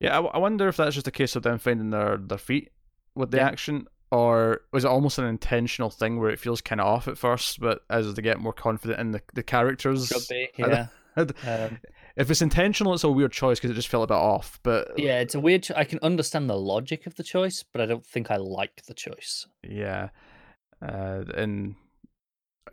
Yeah, 0.00 0.12
I, 0.12 0.16
w- 0.16 0.32
I 0.34 0.38
wonder 0.38 0.68
if 0.68 0.76
that's 0.76 0.94
just 0.94 1.08
a 1.08 1.12
case 1.12 1.36
of 1.36 1.42
them 1.42 1.58
finding 1.58 1.90
their, 1.90 2.18
their 2.18 2.38
feet 2.38 2.70
with 3.14 3.30
the 3.30 3.38
yeah. 3.38 3.48
action, 3.48 3.86
or 4.10 4.62
was 4.72 4.84
it 4.84 4.88
almost 4.88 5.18
an 5.18 5.26
intentional 5.26 5.90
thing 5.90 6.18
where 6.18 6.30
it 6.30 6.38
feels 6.38 6.60
kind 6.60 6.80
of 6.80 6.86
off 6.86 7.08
at 7.08 7.18
first, 7.18 7.60
but 7.60 7.82
as 7.88 8.12
they 8.14 8.22
get 8.22 8.40
more 8.40 8.52
confident 8.52 9.00
in 9.00 9.12
the, 9.12 9.22
the 9.34 9.42
characters, 9.42 10.10
be, 10.28 10.48
yeah. 10.58 10.86
um, 11.16 11.78
if 12.20 12.30
it's 12.30 12.42
intentional, 12.42 12.92
it's 12.92 13.04
a 13.04 13.10
weird 13.10 13.32
choice 13.32 13.58
because 13.58 13.70
it 13.70 13.74
just 13.74 13.88
felt 13.88 14.04
a 14.04 14.06
bit 14.08 14.14
off. 14.14 14.60
But 14.62 14.92
yeah, 14.98 15.20
it's 15.20 15.34
a 15.34 15.40
weird. 15.40 15.62
Cho- 15.64 15.74
I 15.74 15.84
can 15.84 15.98
understand 16.02 16.50
the 16.50 16.56
logic 16.56 17.06
of 17.06 17.14
the 17.16 17.22
choice, 17.22 17.64
but 17.72 17.80
I 17.80 17.86
don't 17.86 18.04
think 18.04 18.30
I 18.30 18.36
like 18.36 18.82
the 18.86 18.94
choice. 18.94 19.46
Yeah, 19.62 20.10
uh, 20.86 21.24
and 21.34 21.74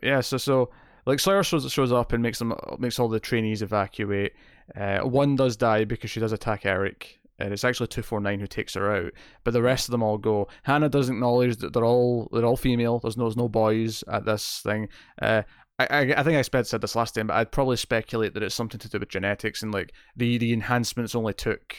yeah, 0.04 0.20
so 0.20 0.38
so 0.38 0.70
like 1.06 1.22
Slayer 1.22 1.44
shows 1.44 1.72
shows 1.72 1.94
up 1.94 2.12
and 2.12 2.22
makes 2.22 2.40
them 2.40 2.54
makes 2.78 3.00
all 3.00 3.08
the 3.08 3.20
trainees 3.20 3.62
evacuate. 3.62 4.34
Uh, 4.76 5.00
one 5.00 5.38
does 5.38 5.56
die 5.56 5.86
because 5.86 6.12
she 6.12 6.20
does 6.20 6.34
attack 6.34 6.66
Eric, 6.66 7.20
and 7.40 7.54
it's 7.54 7.64
actually 7.64 7.88
two 7.88 8.02
four 8.02 8.20
nine 8.20 8.42
who 8.42 8.48
takes 8.48 8.74
her 8.74 8.94
out. 8.94 9.14
But 9.46 9.52
the 9.52 9.62
rest 9.62 9.88
of 9.88 9.92
them 9.92 10.04
all 10.04 10.18
go. 10.18 10.50
Hanna 10.64 10.90
does 10.90 11.10
acknowledge 11.10 11.56
that 11.58 11.72
they're 11.72 11.86
all 11.86 12.28
they're 12.34 12.46
all 12.46 12.58
female. 12.58 13.00
There's 13.00 13.16
no 13.16 13.24
there's 13.26 13.38
no 13.38 13.48
boys 13.48 14.04
at 14.12 14.26
this 14.26 14.60
thing. 14.60 14.90
Uh, 15.22 15.44
I, 15.80 16.14
I, 16.18 16.24
think 16.24 16.38
I 16.38 16.62
said 16.64 16.82
this 16.82 16.96
last 16.96 17.14
time, 17.14 17.28
but 17.28 17.36
I'd 17.36 17.52
probably 17.52 17.78
speculate 17.78 18.34
that 18.34 18.42
it's 18.42 18.56
something 18.56 18.80
to 18.80 18.90
do 18.90 19.00
with 19.00 19.10
genetics 19.10 19.62
and 19.62 19.72
like 19.72 19.94
the 20.16 20.38
the 20.40 20.52
enhancements 20.52 21.14
only 21.14 21.34
took. 21.34 21.76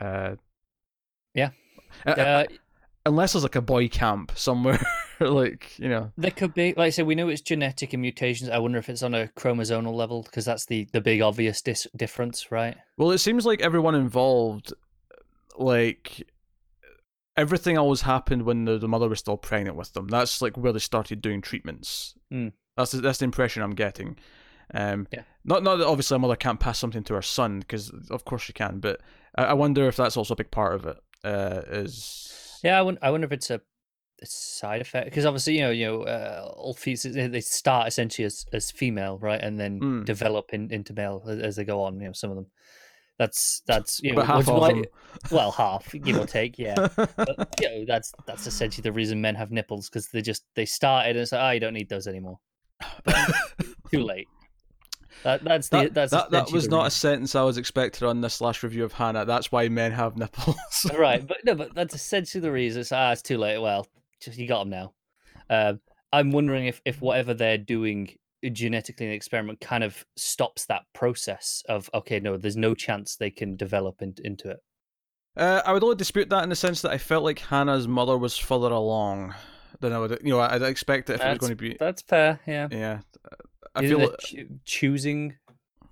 Uh, 0.00 0.36
yeah. 1.34 1.50
Uh, 2.06 2.10
uh, 2.10 2.44
unless 3.04 3.32
there's 3.32 3.42
like 3.42 3.54
a 3.54 3.60
boy 3.60 3.88
camp 3.88 4.32
somewhere, 4.34 4.80
like 5.20 5.78
you 5.78 5.90
know. 5.90 6.10
There 6.16 6.30
could 6.30 6.54
be, 6.54 6.68
like 6.68 6.86
I 6.86 6.90
said, 6.90 7.06
we 7.06 7.14
know 7.14 7.28
it's 7.28 7.42
genetic 7.42 7.92
and 7.92 8.00
mutations. 8.00 8.50
I 8.50 8.58
wonder 8.58 8.78
if 8.78 8.88
it's 8.88 9.02
on 9.02 9.14
a 9.14 9.28
chromosomal 9.28 9.94
level 9.94 10.22
because 10.22 10.46
that's 10.46 10.64
the 10.64 10.88
the 10.92 11.02
big 11.02 11.20
obvious 11.20 11.60
dis- 11.60 11.86
difference, 11.94 12.50
right? 12.50 12.76
Well, 12.96 13.10
it 13.10 13.18
seems 13.18 13.44
like 13.44 13.60
everyone 13.60 13.94
involved, 13.94 14.72
like 15.58 16.26
everything 17.36 17.76
always 17.76 18.02
happened 18.02 18.42
when 18.42 18.64
the, 18.64 18.78
the 18.78 18.88
mother 18.88 19.08
was 19.08 19.18
still 19.18 19.36
pregnant 19.36 19.76
with 19.76 19.92
them. 19.92 20.08
That's 20.08 20.40
like 20.40 20.56
where 20.56 20.72
they 20.72 20.78
started 20.78 21.20
doing 21.20 21.42
treatments. 21.42 22.14
Mm. 22.32 22.52
That's 22.76 22.92
the, 22.92 23.00
that's 23.00 23.18
the 23.18 23.24
impression 23.24 23.62
I'm 23.62 23.74
getting. 23.74 24.16
Um, 24.74 25.06
yeah. 25.12 25.22
Not 25.44 25.62
not 25.62 25.76
that 25.76 25.86
obviously 25.86 26.16
a 26.16 26.18
mother 26.18 26.36
can't 26.36 26.58
pass 26.60 26.78
something 26.78 27.04
to 27.04 27.14
her 27.14 27.22
son 27.22 27.60
because 27.60 27.90
of 28.10 28.24
course 28.24 28.42
she 28.42 28.52
can, 28.52 28.80
but 28.80 29.00
I, 29.36 29.44
I, 29.44 29.52
wonder 29.52 29.86
if 29.86 29.96
that's 29.96 30.16
also 30.16 30.34
a 30.34 30.36
big 30.36 30.50
part 30.50 30.74
of 30.74 30.86
it. 30.86 30.96
Uh, 31.24 31.62
is 31.68 32.58
yeah, 32.64 32.78
I 32.78 32.82
wonder, 32.82 33.00
I 33.02 33.10
wonder 33.10 33.26
if 33.26 33.32
it's 33.32 33.50
a, 33.50 33.60
a 34.20 34.26
side 34.26 34.80
effect 34.80 35.06
because 35.06 35.24
obviously 35.24 35.54
you 35.54 35.60
know 35.60 35.70
you 35.70 35.86
know 35.86 36.02
uh, 36.02 36.50
all 36.56 36.74
feces 36.74 37.14
they 37.14 37.40
start 37.40 37.86
essentially 37.86 38.26
as, 38.26 38.44
as 38.52 38.70
female 38.72 39.18
right 39.18 39.40
and 39.40 39.58
then 39.58 39.80
mm. 39.80 40.04
develop 40.04 40.52
in, 40.52 40.70
into 40.72 40.92
male 40.92 41.22
as, 41.28 41.38
as, 41.38 41.56
they 41.56 41.64
go 41.64 41.82
on. 41.82 42.00
You 42.00 42.08
know 42.08 42.12
some 42.12 42.30
of 42.30 42.36
them. 42.36 42.46
That's 43.18 43.62
that's 43.66 44.00
you 44.02 44.14
know 44.14 44.22
half 44.22 44.48
why, 44.48 44.82
well 45.30 45.52
half 45.52 45.94
give 46.02 46.18
or 46.18 46.26
take 46.26 46.58
yeah 46.58 46.88
but, 46.96 47.54
you 47.60 47.68
know 47.70 47.84
that's 47.86 48.12
that's 48.26 48.46
essentially 48.46 48.82
the 48.82 48.92
reason 48.92 49.22
men 49.22 49.36
have 49.36 49.50
nipples 49.50 49.88
because 49.88 50.08
they 50.08 50.20
just 50.20 50.44
they 50.54 50.66
started 50.66 51.10
and 51.10 51.20
it's 51.20 51.32
like 51.32 51.40
oh 51.40 51.50
you 51.52 51.60
don't 51.60 51.72
need 51.72 51.88
those 51.88 52.06
anymore 52.06 52.38
too 53.90 54.02
late. 54.02 54.28
That, 55.22 55.42
that's 55.42 55.68
the, 55.68 55.78
that, 55.78 55.94
that's 55.94 56.12
that, 56.12 56.30
that 56.30 56.52
was 56.52 56.68
not 56.68 56.86
a 56.86 56.90
sentence 56.90 57.34
I 57.34 57.42
was 57.42 57.58
expecting 57.58 58.06
on 58.06 58.20
this 58.20 58.40
last 58.40 58.62
review 58.62 58.84
of 58.84 58.92
Hanna. 58.92 59.24
That's 59.24 59.50
why 59.50 59.68
men 59.68 59.92
have 59.92 60.16
nipples. 60.16 60.56
right, 60.98 61.26
but 61.26 61.38
no, 61.44 61.54
but 61.54 61.74
that's 61.74 61.94
essentially 61.94 62.40
the 62.40 62.52
reason. 62.52 62.82
It's, 62.82 62.92
ah, 62.92 63.12
it's 63.12 63.22
too 63.22 63.38
late. 63.38 63.58
Well, 63.58 63.86
just 64.20 64.38
you 64.38 64.46
got 64.46 64.60
them 64.60 64.70
now. 64.70 64.92
Um, 65.48 65.80
I'm 66.12 66.30
wondering 66.30 66.66
if 66.66 66.80
if 66.84 67.00
whatever 67.00 67.34
they're 67.34 67.58
doing 67.58 68.16
genetically 68.52 69.06
in 69.06 69.10
the 69.10 69.16
experiment 69.16 69.60
kind 69.60 69.82
of 69.82 70.04
stops 70.16 70.66
that 70.66 70.82
process 70.92 71.62
of 71.68 71.90
okay, 71.92 72.20
no, 72.20 72.36
there's 72.36 72.56
no 72.56 72.74
chance 72.74 73.16
they 73.16 73.30
can 73.30 73.56
develop 73.56 74.02
in, 74.02 74.14
into 74.22 74.50
it. 74.50 74.58
Uh, 75.36 75.60
I 75.66 75.72
would 75.72 75.82
only 75.82 75.96
dispute 75.96 76.30
that 76.30 76.44
in 76.44 76.50
the 76.50 76.56
sense 76.56 76.82
that 76.82 76.92
I 76.92 76.98
felt 76.98 77.24
like 77.24 77.40
Hanna's 77.40 77.88
mother 77.88 78.16
was 78.16 78.38
further 78.38 78.70
along 78.70 79.34
than 79.80 79.92
I 79.92 79.98
would. 79.98 80.20
You 80.22 80.30
know, 80.30 80.40
I'd 80.40 80.62
expect 80.62 81.10
it 81.10 81.14
if 81.14 81.18
that's, 81.20 81.28
it 81.28 81.30
was 81.30 81.38
going 81.38 81.50
to 81.50 81.56
be. 81.56 81.76
That's 81.78 82.02
fair. 82.02 82.40
Yeah. 82.46 82.68
Yeah. 82.70 83.00
I 83.74 83.82
Is 83.82 83.90
feel 83.90 84.12
ch- 84.16 84.46
choosing 84.64 85.36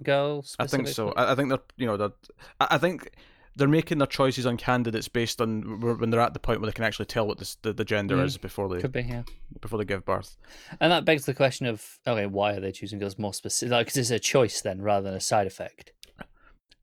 girls. 0.02 0.56
I 0.58 0.66
think 0.66 0.88
so. 0.88 1.12
I, 1.12 1.32
I 1.32 1.34
think 1.34 1.50
they're. 1.50 1.58
You 1.76 1.86
know, 1.86 1.96
that. 1.96 2.12
I 2.60 2.78
think 2.78 3.10
they're 3.56 3.68
making 3.68 3.98
their 3.98 4.06
choices 4.06 4.46
on 4.46 4.56
candidates 4.56 5.08
based 5.08 5.40
on 5.40 5.80
when 5.98 6.10
they're 6.10 6.20
at 6.20 6.34
the 6.34 6.40
point 6.40 6.60
where 6.60 6.66
they 6.66 6.74
can 6.74 6.84
actually 6.84 7.06
tell 7.06 7.26
what 7.26 7.38
this, 7.38 7.56
the, 7.62 7.72
the 7.72 7.84
gender 7.84 8.16
mm. 8.16 8.24
is 8.24 8.36
before 8.36 8.68
they 8.68 8.80
could 8.80 8.92
be 8.92 9.02
yeah 9.02 9.22
before 9.60 9.78
they 9.78 9.84
give 9.84 10.04
birth. 10.04 10.36
And 10.80 10.90
that 10.90 11.04
begs 11.04 11.26
the 11.26 11.34
question 11.34 11.66
of 11.66 11.98
okay, 12.06 12.26
why 12.26 12.54
are 12.54 12.60
they 12.60 12.72
choosing 12.72 12.98
girls 12.98 13.18
more 13.18 13.34
specific? 13.34 13.72
Like, 13.72 13.86
because 13.86 13.98
it's 13.98 14.10
a 14.10 14.18
choice 14.18 14.60
then 14.60 14.82
rather 14.82 15.04
than 15.04 15.14
a 15.14 15.20
side 15.20 15.46
effect. 15.46 15.92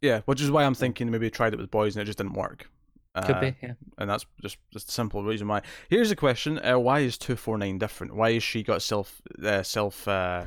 Yeah, 0.02 0.22
which 0.26 0.42
is 0.42 0.50
why 0.50 0.64
I'm 0.64 0.74
thinking 0.74 1.12
maybe 1.12 1.30
tried 1.30 1.54
it 1.54 1.60
with 1.60 1.70
boys 1.70 1.96
and 1.96 2.02
it 2.02 2.06
just 2.06 2.18
didn't 2.18 2.34
work. 2.34 2.70
Could 3.14 3.36
Uh, 3.36 3.42
be, 3.42 3.56
yeah. 3.62 3.74
and 3.98 4.10
that's 4.10 4.26
just 4.42 4.58
just 4.72 4.88
a 4.88 4.92
simple 4.92 5.22
reason 5.24 5.48
why. 5.48 5.62
Here's 5.90 6.12
a 6.12 6.16
question: 6.16 6.60
uh, 6.66 6.80
Why 6.80 7.02
is 7.02 7.18
two 7.18 7.36
four 7.36 7.58
nine 7.58 7.78
different? 7.78 8.16
Why 8.16 8.34
has 8.34 8.44
she 8.44 8.64
got 8.64 8.82
self 8.82 9.22
uh, 9.44 9.64
self 9.64 10.08
uh, 10.08 10.46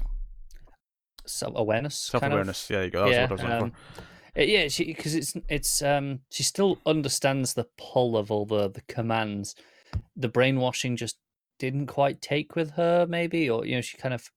Self 1.26 1.52
awareness. 1.56 1.94
self 1.96 2.22
awareness? 2.22 2.70
Yeah, 2.70 2.82
you 2.82 2.90
go. 2.90 3.04
That's 3.04 3.14
yeah, 3.14 3.30
what 3.30 3.40
I 3.40 3.54
was 3.54 3.62
um, 3.64 3.72
uh, 4.36 4.42
yeah, 4.42 4.68
she 4.68 4.84
because 4.86 5.14
it's 5.14 5.34
it's 5.48 5.82
um 5.82 6.20
she 6.30 6.42
still 6.42 6.78
understands 6.86 7.52
the 7.54 7.66
pull 7.76 8.16
of 8.16 8.30
all 8.30 8.46
the 8.46 8.70
the 8.70 8.82
commands. 8.88 9.54
The 10.16 10.28
brainwashing 10.28 10.96
just 10.96 11.18
didn't 11.58 11.86
quite 11.86 12.20
take 12.20 12.56
with 12.56 12.72
her, 12.72 13.06
maybe, 13.06 13.48
or 13.48 13.64
you 13.66 13.74
know, 13.76 13.80
she 13.80 13.96
kind 13.98 14.14
of 14.14 14.30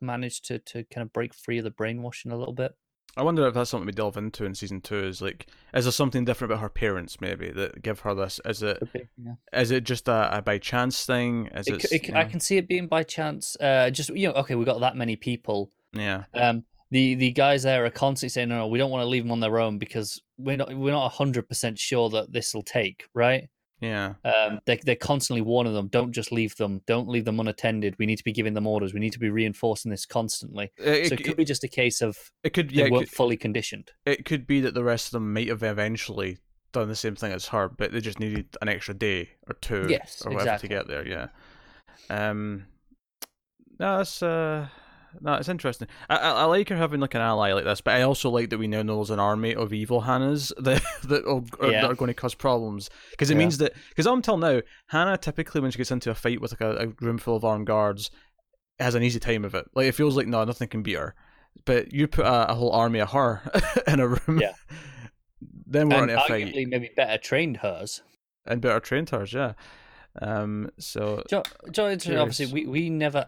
managed 0.00 0.46
to 0.46 0.58
to 0.60 0.84
kind 0.84 1.04
of 1.04 1.12
break 1.12 1.34
free 1.34 1.58
of 1.58 1.64
the 1.64 1.70
brainwashing 1.70 2.32
a 2.32 2.36
little 2.36 2.54
bit. 2.54 2.74
For. 3.16 3.20
I 3.20 3.24
wonder 3.24 3.46
if 3.46 3.54
that's 3.54 3.70
something 3.70 3.86
we 3.86 3.92
delve 3.92 4.16
into 4.16 4.44
in 4.44 4.54
season 4.54 4.80
two. 4.80 5.04
Is 5.04 5.20
like, 5.20 5.46
is 5.74 5.84
there 5.84 5.92
something 5.92 6.24
different 6.24 6.52
about 6.52 6.60
her 6.62 6.68
parents 6.68 7.20
maybe 7.20 7.50
that 7.50 7.82
give 7.82 8.00
her 8.00 8.14
this? 8.14 8.40
Is 8.44 8.62
it 8.62 8.78
Could 8.78 8.92
be, 8.92 9.08
yeah. 9.24 9.34
is 9.60 9.70
it 9.70 9.84
just 9.84 10.08
a, 10.08 10.38
a 10.38 10.42
by 10.42 10.58
chance 10.58 11.04
thing? 11.04 11.46
Is 11.54 11.66
It, 11.68 11.84
it? 11.84 11.92
it, 11.92 12.06
c- 12.06 12.12
I 12.14 12.24
can 12.24 12.40
see 12.40 12.56
it 12.58 12.68
being 12.68 12.86
by 12.86 13.02
chance. 13.02 13.56
Uh, 13.60 13.90
just 13.90 14.10
you 14.10 14.28
know, 14.28 14.34
okay, 14.34 14.54
we 14.54 14.64
got 14.64 14.80
that 14.80 14.96
many 14.96 15.16
people. 15.16 15.70
Yeah. 15.92 16.24
Um, 16.34 16.64
the 16.90 17.14
the 17.16 17.32
guys 17.32 17.64
there 17.64 17.84
are 17.84 17.90
constantly 17.90 18.28
saying, 18.28 18.48
no, 18.48 18.58
no, 18.58 18.66
we 18.68 18.78
don't 18.78 18.90
want 18.90 19.02
to 19.02 19.08
leave 19.08 19.24
them 19.24 19.32
on 19.32 19.40
their 19.40 19.58
own 19.58 19.78
because 19.78 20.22
we're 20.38 20.56
not 20.56 20.72
we're 20.74 20.92
not 20.92 21.08
hundred 21.12 21.48
percent 21.48 21.78
sure 21.78 22.08
that 22.10 22.32
this 22.32 22.54
will 22.54 22.62
take, 22.62 23.08
right? 23.14 23.48
Yeah. 23.80 24.14
Um, 24.24 24.60
they 24.64 24.80
they're 24.82 24.96
constantly 24.96 25.42
warning 25.42 25.74
them, 25.74 25.88
don't 25.88 26.12
just 26.12 26.32
leave 26.32 26.56
them, 26.56 26.80
don't 26.86 27.08
leave 27.08 27.24
them 27.24 27.40
unattended. 27.40 27.96
We 27.98 28.06
need 28.06 28.16
to 28.16 28.24
be 28.24 28.32
giving 28.32 28.54
them 28.54 28.66
orders. 28.66 28.94
We 28.94 29.00
need 29.00 29.12
to 29.12 29.18
be 29.18 29.30
reinforcing 29.30 29.90
this 29.90 30.06
constantly. 30.06 30.72
It, 30.78 31.08
so 31.08 31.14
it, 31.14 31.20
it 31.20 31.24
could 31.24 31.36
be 31.36 31.44
just 31.44 31.64
a 31.64 31.68
case 31.68 32.00
of 32.00 32.16
it 32.42 32.50
could 32.54 32.70
they 32.70 32.76
yeah. 32.76 32.84
It 32.86 32.92
weren't 32.92 33.08
could, 33.08 33.16
fully 33.16 33.36
conditioned. 33.36 33.90
it 34.06 34.24
could 34.24 34.46
be 34.46 34.60
that 34.60 34.74
the 34.74 34.84
rest 34.84 35.08
of 35.08 35.12
them 35.12 35.32
might 35.32 35.48
have 35.48 35.62
eventually 35.62 36.38
done 36.72 36.88
the 36.88 36.96
same 36.96 37.16
thing 37.16 37.32
as 37.32 37.48
her, 37.48 37.68
but 37.68 37.92
they 37.92 38.00
just 38.00 38.20
needed 38.20 38.46
an 38.60 38.68
extra 38.68 38.94
day 38.94 39.30
or 39.48 39.54
two 39.60 39.86
Yes, 39.88 40.22
or 40.24 40.30
whatever 40.32 40.50
exactly. 40.50 40.68
to 40.68 40.74
get 40.74 40.88
there. 40.88 41.06
Yeah. 41.06 41.28
Um. 42.08 42.66
No, 43.78 43.98
that's 43.98 44.22
uh. 44.22 44.68
No, 45.20 45.34
it's 45.34 45.48
interesting. 45.48 45.88
I, 46.08 46.16
I 46.16 46.30
I 46.30 46.44
like 46.44 46.68
her 46.68 46.76
having 46.76 47.00
like 47.00 47.14
an 47.14 47.20
ally 47.20 47.52
like 47.52 47.64
this, 47.64 47.80
but 47.80 47.94
I 47.94 48.02
also 48.02 48.30
like 48.30 48.50
that 48.50 48.58
we 48.58 48.66
now 48.68 48.82
know 48.82 48.96
there's 48.96 49.10
an 49.10 49.18
army 49.20 49.54
of 49.54 49.72
evil 49.72 50.02
Hannas 50.02 50.52
that 50.62 50.82
that 51.04 51.24
are, 51.26 51.42
Yeah. 51.70 51.82
that 51.82 51.90
are 51.90 51.94
going 51.94 52.08
to 52.08 52.14
cause 52.14 52.34
problems 52.34 52.90
because 53.10 53.30
it 53.30 53.34
Yeah. 53.34 53.38
means 53.38 53.58
that 53.58 53.72
because 53.90 54.06
until 54.06 54.36
now 54.36 54.60
Hanna 54.88 55.16
typically 55.18 55.60
when 55.60 55.70
she 55.70 55.78
gets 55.78 55.90
into 55.90 56.10
a 56.10 56.14
fight 56.14 56.40
with 56.40 56.52
like 56.52 56.60
a, 56.60 56.84
a 56.84 57.04
room 57.04 57.18
full 57.18 57.36
of 57.36 57.44
armed 57.44 57.66
guards 57.66 58.10
has 58.78 58.94
an 58.94 59.02
easy 59.02 59.18
time 59.20 59.44
of 59.44 59.54
it. 59.54 59.66
Like 59.74 59.86
it 59.86 59.94
feels 59.94 60.16
like 60.16 60.26
no 60.26 60.44
nothing 60.44 60.68
can 60.68 60.82
beat 60.82 60.96
her, 60.96 61.14
but 61.64 61.92
you 61.92 62.06
put 62.08 62.26
a, 62.26 62.50
a 62.52 62.54
whole 62.54 62.72
army 62.72 62.98
of 63.00 63.10
her 63.12 63.40
in 63.86 64.00
a 64.00 64.08
room, 64.08 64.40
Yeah. 64.40 64.52
then 65.66 65.88
we're 65.88 66.02
And 66.02 66.10
in 66.10 66.16
a 66.18 66.20
fight 66.26 66.54
maybe 66.54 66.90
better 66.96 67.18
trained 67.18 67.58
hers. 67.58 68.02
and 68.46 68.60
better 68.60 68.80
trained 68.80 69.10
hers, 69.10 69.32
yeah. 69.32 69.52
Um, 70.22 70.70
so 70.78 71.22
Joe, 71.28 71.42
Joe 71.70 71.88
obviously, 72.18 72.46
we, 72.46 72.66
we 72.66 72.88
never 72.90 73.26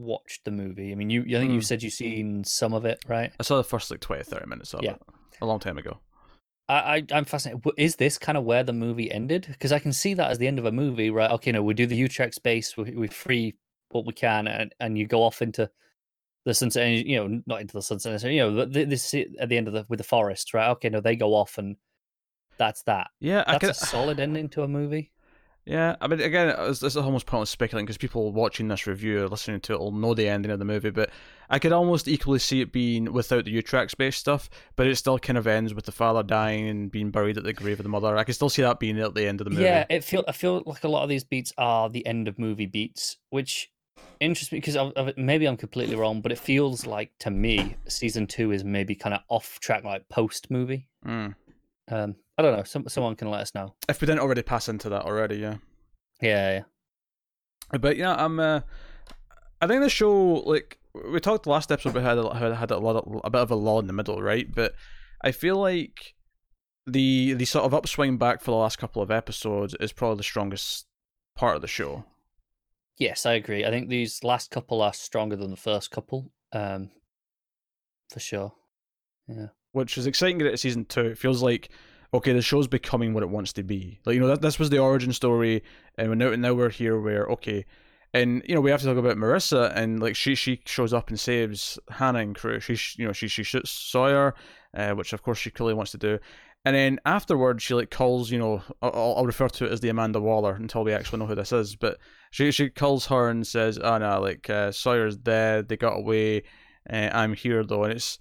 watched 0.00 0.44
the 0.44 0.50
movie. 0.50 0.92
I 0.92 0.94
mean, 0.94 1.10
you 1.10 1.22
I 1.22 1.40
think 1.40 1.52
you 1.52 1.60
Hmm. 1.60 1.64
said 1.64 1.82
you've 1.82 1.92
seen 1.92 2.44
some 2.44 2.72
of 2.72 2.84
it, 2.84 3.00
right? 3.06 3.32
I 3.38 3.42
saw 3.42 3.56
the 3.56 3.64
first 3.64 3.90
like 3.90 4.00
20, 4.00 4.24
30 4.24 4.46
minutes 4.46 4.74
of 4.74 4.82
Yeah. 4.82 4.92
it 4.92 5.02
a 5.40 5.46
long 5.46 5.60
time 5.60 5.78
ago. 5.78 5.98
I, 6.68 6.74
I 6.74 7.06
I'm 7.12 7.24
fascinated. 7.24 7.62
Is 7.76 7.96
this 7.96 8.18
kind 8.18 8.38
of 8.38 8.44
where 8.44 8.62
the 8.62 8.72
movie 8.72 9.10
ended? 9.10 9.46
Because 9.48 9.72
I 9.72 9.78
can 9.78 9.92
see 9.92 10.14
that 10.14 10.30
as 10.30 10.38
the 10.38 10.46
end 10.46 10.58
of 10.58 10.64
a 10.66 10.72
movie, 10.72 11.10
right? 11.10 11.30
Okay, 11.32 11.52
no, 11.52 11.62
we 11.62 11.74
do 11.74 11.86
the 11.86 12.00
Utrax 12.00 12.42
base, 12.42 12.76
we, 12.76 12.92
we 12.92 13.08
free 13.08 13.54
what 13.90 14.06
we 14.06 14.12
can, 14.12 14.46
and, 14.46 14.72
and 14.78 14.96
you 14.96 15.06
go 15.06 15.22
off 15.22 15.42
into 15.42 15.68
the 16.44 16.54
sunset. 16.54 16.86
And, 16.86 17.06
you 17.06 17.16
know, 17.16 17.42
not 17.46 17.60
into 17.60 17.74
the 17.74 17.82
sunset. 17.82 18.22
You 18.22 18.40
know, 18.50 18.64
this 18.64 19.14
at 19.14 19.48
the 19.48 19.56
end 19.56 19.66
of 19.66 19.74
the 19.74 19.84
with 19.88 19.98
the 19.98 20.04
forest, 20.04 20.54
right? 20.54 20.70
Okay, 20.70 20.88
no, 20.88 21.00
they 21.00 21.16
go 21.16 21.34
off, 21.34 21.58
and 21.58 21.76
that's 22.58 22.82
that. 22.84 23.08
Yeah, 23.20 23.42
I 23.46 23.58
That's 23.58 23.82
a 23.82 23.86
solid 23.86 24.20
ending 24.20 24.48
to 24.50 24.62
a 24.62 24.68
movie. 24.68 25.12
Yeah, 25.66 25.96
I 26.00 26.08
mean, 26.08 26.20
again, 26.20 26.54
it's, 26.58 26.82
it's 26.82 26.96
almost 26.96 27.26
pointless 27.26 27.50
speculating 27.50 27.86
because 27.86 27.98
people 27.98 28.32
watching 28.32 28.68
this 28.68 28.86
review 28.86 29.22
or 29.22 29.28
listening 29.28 29.60
to 29.60 29.74
it 29.74 29.78
will 29.78 29.92
know 29.92 30.14
the 30.14 30.28
ending 30.28 30.50
of 30.50 30.58
the 30.58 30.64
movie. 30.64 30.90
But 30.90 31.10
I 31.48 31.58
could 31.58 31.72
almost 31.72 32.08
equally 32.08 32.38
see 32.38 32.60
it 32.60 32.72
being 32.72 33.12
without 33.12 33.44
the 33.44 33.62
Utrax 33.62 33.96
based 33.96 34.18
stuff, 34.18 34.48
but 34.76 34.86
it 34.86 34.96
still 34.96 35.18
kind 35.18 35.36
of 35.36 35.46
ends 35.46 35.74
with 35.74 35.84
the 35.84 35.92
father 35.92 36.22
dying 36.22 36.68
and 36.68 36.90
being 36.90 37.10
buried 37.10 37.36
at 37.36 37.44
the 37.44 37.52
grave 37.52 37.78
of 37.78 37.84
the 37.84 37.90
mother. 37.90 38.16
I 38.16 38.24
can 38.24 38.34
still 38.34 38.48
see 38.48 38.62
that 38.62 38.80
being 38.80 38.98
at 38.98 39.14
the 39.14 39.26
end 39.26 39.40
of 39.40 39.44
the 39.44 39.50
movie. 39.50 39.64
Yeah, 39.64 39.84
it 39.90 40.02
feel 40.02 40.24
I 40.26 40.32
feel 40.32 40.62
like 40.64 40.84
a 40.84 40.88
lot 40.88 41.02
of 41.02 41.08
these 41.08 41.24
beats 41.24 41.52
are 41.58 41.88
the 41.90 42.06
end 42.06 42.26
of 42.26 42.38
movie 42.38 42.66
beats, 42.66 43.18
which 43.28 43.70
interests 44.18 44.52
me 44.52 44.60
because 44.60 44.76
maybe 45.16 45.46
I'm 45.46 45.56
completely 45.56 45.96
wrong, 45.96 46.20
but 46.20 46.32
it 46.32 46.38
feels 46.38 46.86
like 46.86 47.10
to 47.20 47.30
me 47.30 47.76
season 47.86 48.26
two 48.26 48.52
is 48.52 48.64
maybe 48.64 48.94
kind 48.94 49.14
of 49.14 49.20
off 49.28 49.60
track, 49.60 49.84
like 49.84 50.08
post 50.08 50.50
movie. 50.50 50.88
Mm. 51.06 51.34
Um, 51.90 52.16
I 52.40 52.42
don't 52.42 52.56
know. 52.56 52.64
Some 52.64 52.88
someone 52.88 53.16
can 53.16 53.30
let 53.30 53.42
us 53.42 53.54
know. 53.54 53.74
If 53.86 54.00
we 54.00 54.06
didn't 54.06 54.20
already 54.20 54.40
pass 54.40 54.66
into 54.66 54.88
that 54.88 55.02
already, 55.04 55.36
yeah. 55.36 55.56
Yeah, 56.22 56.62
yeah. 57.72 57.78
But 57.78 57.98
yeah, 57.98 58.14
I'm. 58.14 58.40
Uh, 58.40 58.60
I 59.60 59.66
think 59.66 59.82
the 59.82 59.90
show, 59.90 60.36
like 60.46 60.78
we 60.94 61.20
talked 61.20 61.46
last 61.46 61.70
episode, 61.70 61.94
we 61.94 62.00
had 62.00 62.16
a, 62.16 62.34
had 62.34 62.54
had 62.54 62.70
a 62.70 62.78
lot, 62.78 62.96
of, 62.96 63.20
a 63.22 63.28
bit 63.28 63.42
of 63.42 63.50
a 63.50 63.54
lull 63.54 63.78
in 63.78 63.86
the 63.88 63.92
middle, 63.92 64.22
right? 64.22 64.46
But 64.50 64.72
I 65.22 65.32
feel 65.32 65.56
like 65.58 66.14
the 66.86 67.34
the 67.34 67.44
sort 67.44 67.66
of 67.66 67.74
upswing 67.74 68.16
back 68.16 68.40
for 68.40 68.52
the 68.52 68.56
last 68.56 68.78
couple 68.78 69.02
of 69.02 69.10
episodes 69.10 69.76
is 69.78 69.92
probably 69.92 70.16
the 70.16 70.22
strongest 70.22 70.86
part 71.36 71.56
of 71.56 71.62
the 71.62 71.68
show. 71.68 72.06
Yes, 72.96 73.26
I 73.26 73.34
agree. 73.34 73.66
I 73.66 73.70
think 73.70 73.90
these 73.90 74.24
last 74.24 74.50
couple 74.50 74.80
are 74.80 74.94
stronger 74.94 75.36
than 75.36 75.50
the 75.50 75.56
first 75.58 75.90
couple. 75.90 76.32
Um, 76.52 76.90
for 78.10 78.18
sure. 78.18 78.54
Yeah. 79.28 79.48
which 79.72 79.96
is 79.96 80.06
exciting 80.06 80.38
to 80.38 80.44
get 80.46 80.50
to 80.52 80.56
season 80.56 80.86
two. 80.86 81.06
It 81.06 81.18
feels 81.18 81.42
like 81.42 81.68
okay, 82.12 82.32
the 82.32 82.42
show's 82.42 82.68
becoming 82.68 83.14
what 83.14 83.22
it 83.22 83.30
wants 83.30 83.52
to 83.54 83.62
be. 83.62 84.00
Like 84.04 84.14
you 84.14 84.20
know, 84.20 84.28
that 84.28 84.42
this 84.42 84.58
was 84.58 84.70
the 84.70 84.78
origin 84.78 85.12
story, 85.12 85.62
and 85.96 86.18
now 86.18 86.34
now 86.34 86.54
we're 86.54 86.70
here 86.70 87.00
where 87.00 87.26
okay, 87.26 87.64
and 88.12 88.42
you 88.46 88.54
know 88.54 88.60
we 88.60 88.70
have 88.70 88.80
to 88.80 88.86
talk 88.86 88.96
about 88.96 89.16
Marissa, 89.16 89.74
and 89.74 90.00
like 90.00 90.16
she 90.16 90.34
she 90.34 90.60
shows 90.64 90.92
up 90.92 91.08
and 91.08 91.18
saves 91.18 91.78
Hanna 91.90 92.20
and 92.20 92.34
crew. 92.34 92.60
She 92.60 92.76
you 93.00 93.06
know 93.06 93.12
she 93.12 93.28
she 93.28 93.42
shoots 93.42 93.70
Sawyer, 93.70 94.34
uh, 94.74 94.92
which 94.92 95.12
of 95.12 95.22
course 95.22 95.38
she 95.38 95.50
clearly 95.50 95.74
wants 95.74 95.92
to 95.92 95.98
do. 95.98 96.18
And 96.64 96.76
then 96.76 97.00
afterwards, 97.06 97.62
she 97.62 97.72
like 97.72 97.90
calls, 97.90 98.30
you 98.30 98.38
know, 98.38 98.62
I'll, 98.82 99.14
I'll 99.16 99.26
refer 99.26 99.48
to 99.48 99.64
it 99.64 99.72
as 99.72 99.80
the 99.80 99.88
Amanda 99.88 100.20
Waller 100.20 100.54
until 100.54 100.84
we 100.84 100.92
actually 100.92 101.20
know 101.20 101.26
who 101.26 101.34
this 101.34 101.52
is. 101.52 101.74
But 101.74 101.98
she 102.30 102.50
she 102.50 102.68
calls 102.68 103.06
her 103.06 103.30
and 103.30 103.46
says, 103.46 103.78
"Oh 103.78 103.98
no, 103.98 104.20
like 104.20 104.50
uh, 104.50 104.72
Sawyer's 104.72 105.16
dead. 105.16 105.68
They 105.68 105.76
got 105.76 105.96
away. 105.96 106.42
Uh, 106.90 107.10
I'm 107.12 107.32
here 107.34 107.64
though." 107.64 107.84
And 107.84 107.94
it's 107.94 108.18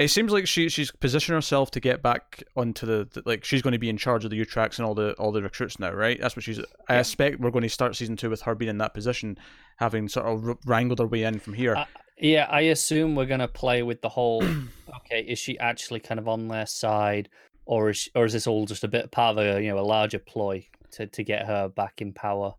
it 0.00 0.08
seems 0.08 0.32
like 0.32 0.46
she 0.48 0.68
she's 0.68 0.90
positioned 0.90 1.34
herself 1.34 1.70
to 1.72 1.80
get 1.80 2.02
back 2.02 2.42
onto 2.56 2.86
the, 2.86 3.08
the 3.12 3.22
like 3.26 3.44
she's 3.44 3.62
going 3.62 3.72
to 3.72 3.78
be 3.78 3.88
in 3.88 3.96
charge 3.96 4.24
of 4.24 4.30
the 4.30 4.40
Utrax 4.40 4.78
and 4.78 4.86
all 4.86 4.94
the 4.94 5.12
all 5.14 5.30
the 5.32 5.42
recruits 5.42 5.78
now, 5.78 5.92
right? 5.92 6.18
That's 6.20 6.34
what 6.36 6.44
she's. 6.44 6.60
I 6.88 6.98
expect 6.98 7.40
we're 7.40 7.50
going 7.50 7.62
to 7.62 7.68
start 7.68 7.94
season 7.96 8.16
two 8.16 8.30
with 8.30 8.42
her 8.42 8.54
being 8.54 8.70
in 8.70 8.78
that 8.78 8.94
position, 8.94 9.38
having 9.76 10.08
sort 10.08 10.26
of 10.26 10.58
wrangled 10.66 10.98
her 10.98 11.06
way 11.06 11.22
in 11.24 11.38
from 11.38 11.54
here. 11.54 11.76
I- 11.76 11.86
Yeah, 12.18 12.46
I 12.50 12.62
assume 12.62 13.14
we're 13.14 13.26
gonna 13.26 13.48
play 13.48 13.82
with 13.82 14.02
the 14.02 14.08
whole. 14.10 14.42
okay, 14.96 15.22
is 15.22 15.38
she 15.38 15.58
actually 15.58 16.00
kind 16.00 16.18
of 16.18 16.28
on 16.28 16.48
their 16.48 16.66
side, 16.66 17.28
or 17.64 17.90
is 17.90 17.96
she, 17.98 18.10
or 18.14 18.24
is 18.26 18.32
this 18.32 18.46
all 18.46 18.66
just 18.66 18.84
a 18.84 18.88
bit 18.88 19.10
part 19.10 19.38
of 19.38 19.44
a 19.44 19.62
you 19.62 19.70
know 19.70 19.78
a 19.78 19.80
larger 19.96 20.18
ploy 20.18 20.66
to 20.92 21.06
to 21.06 21.22
get 21.22 21.46
her 21.46 21.68
back 21.68 22.00
in 22.02 22.12
power? 22.12 22.54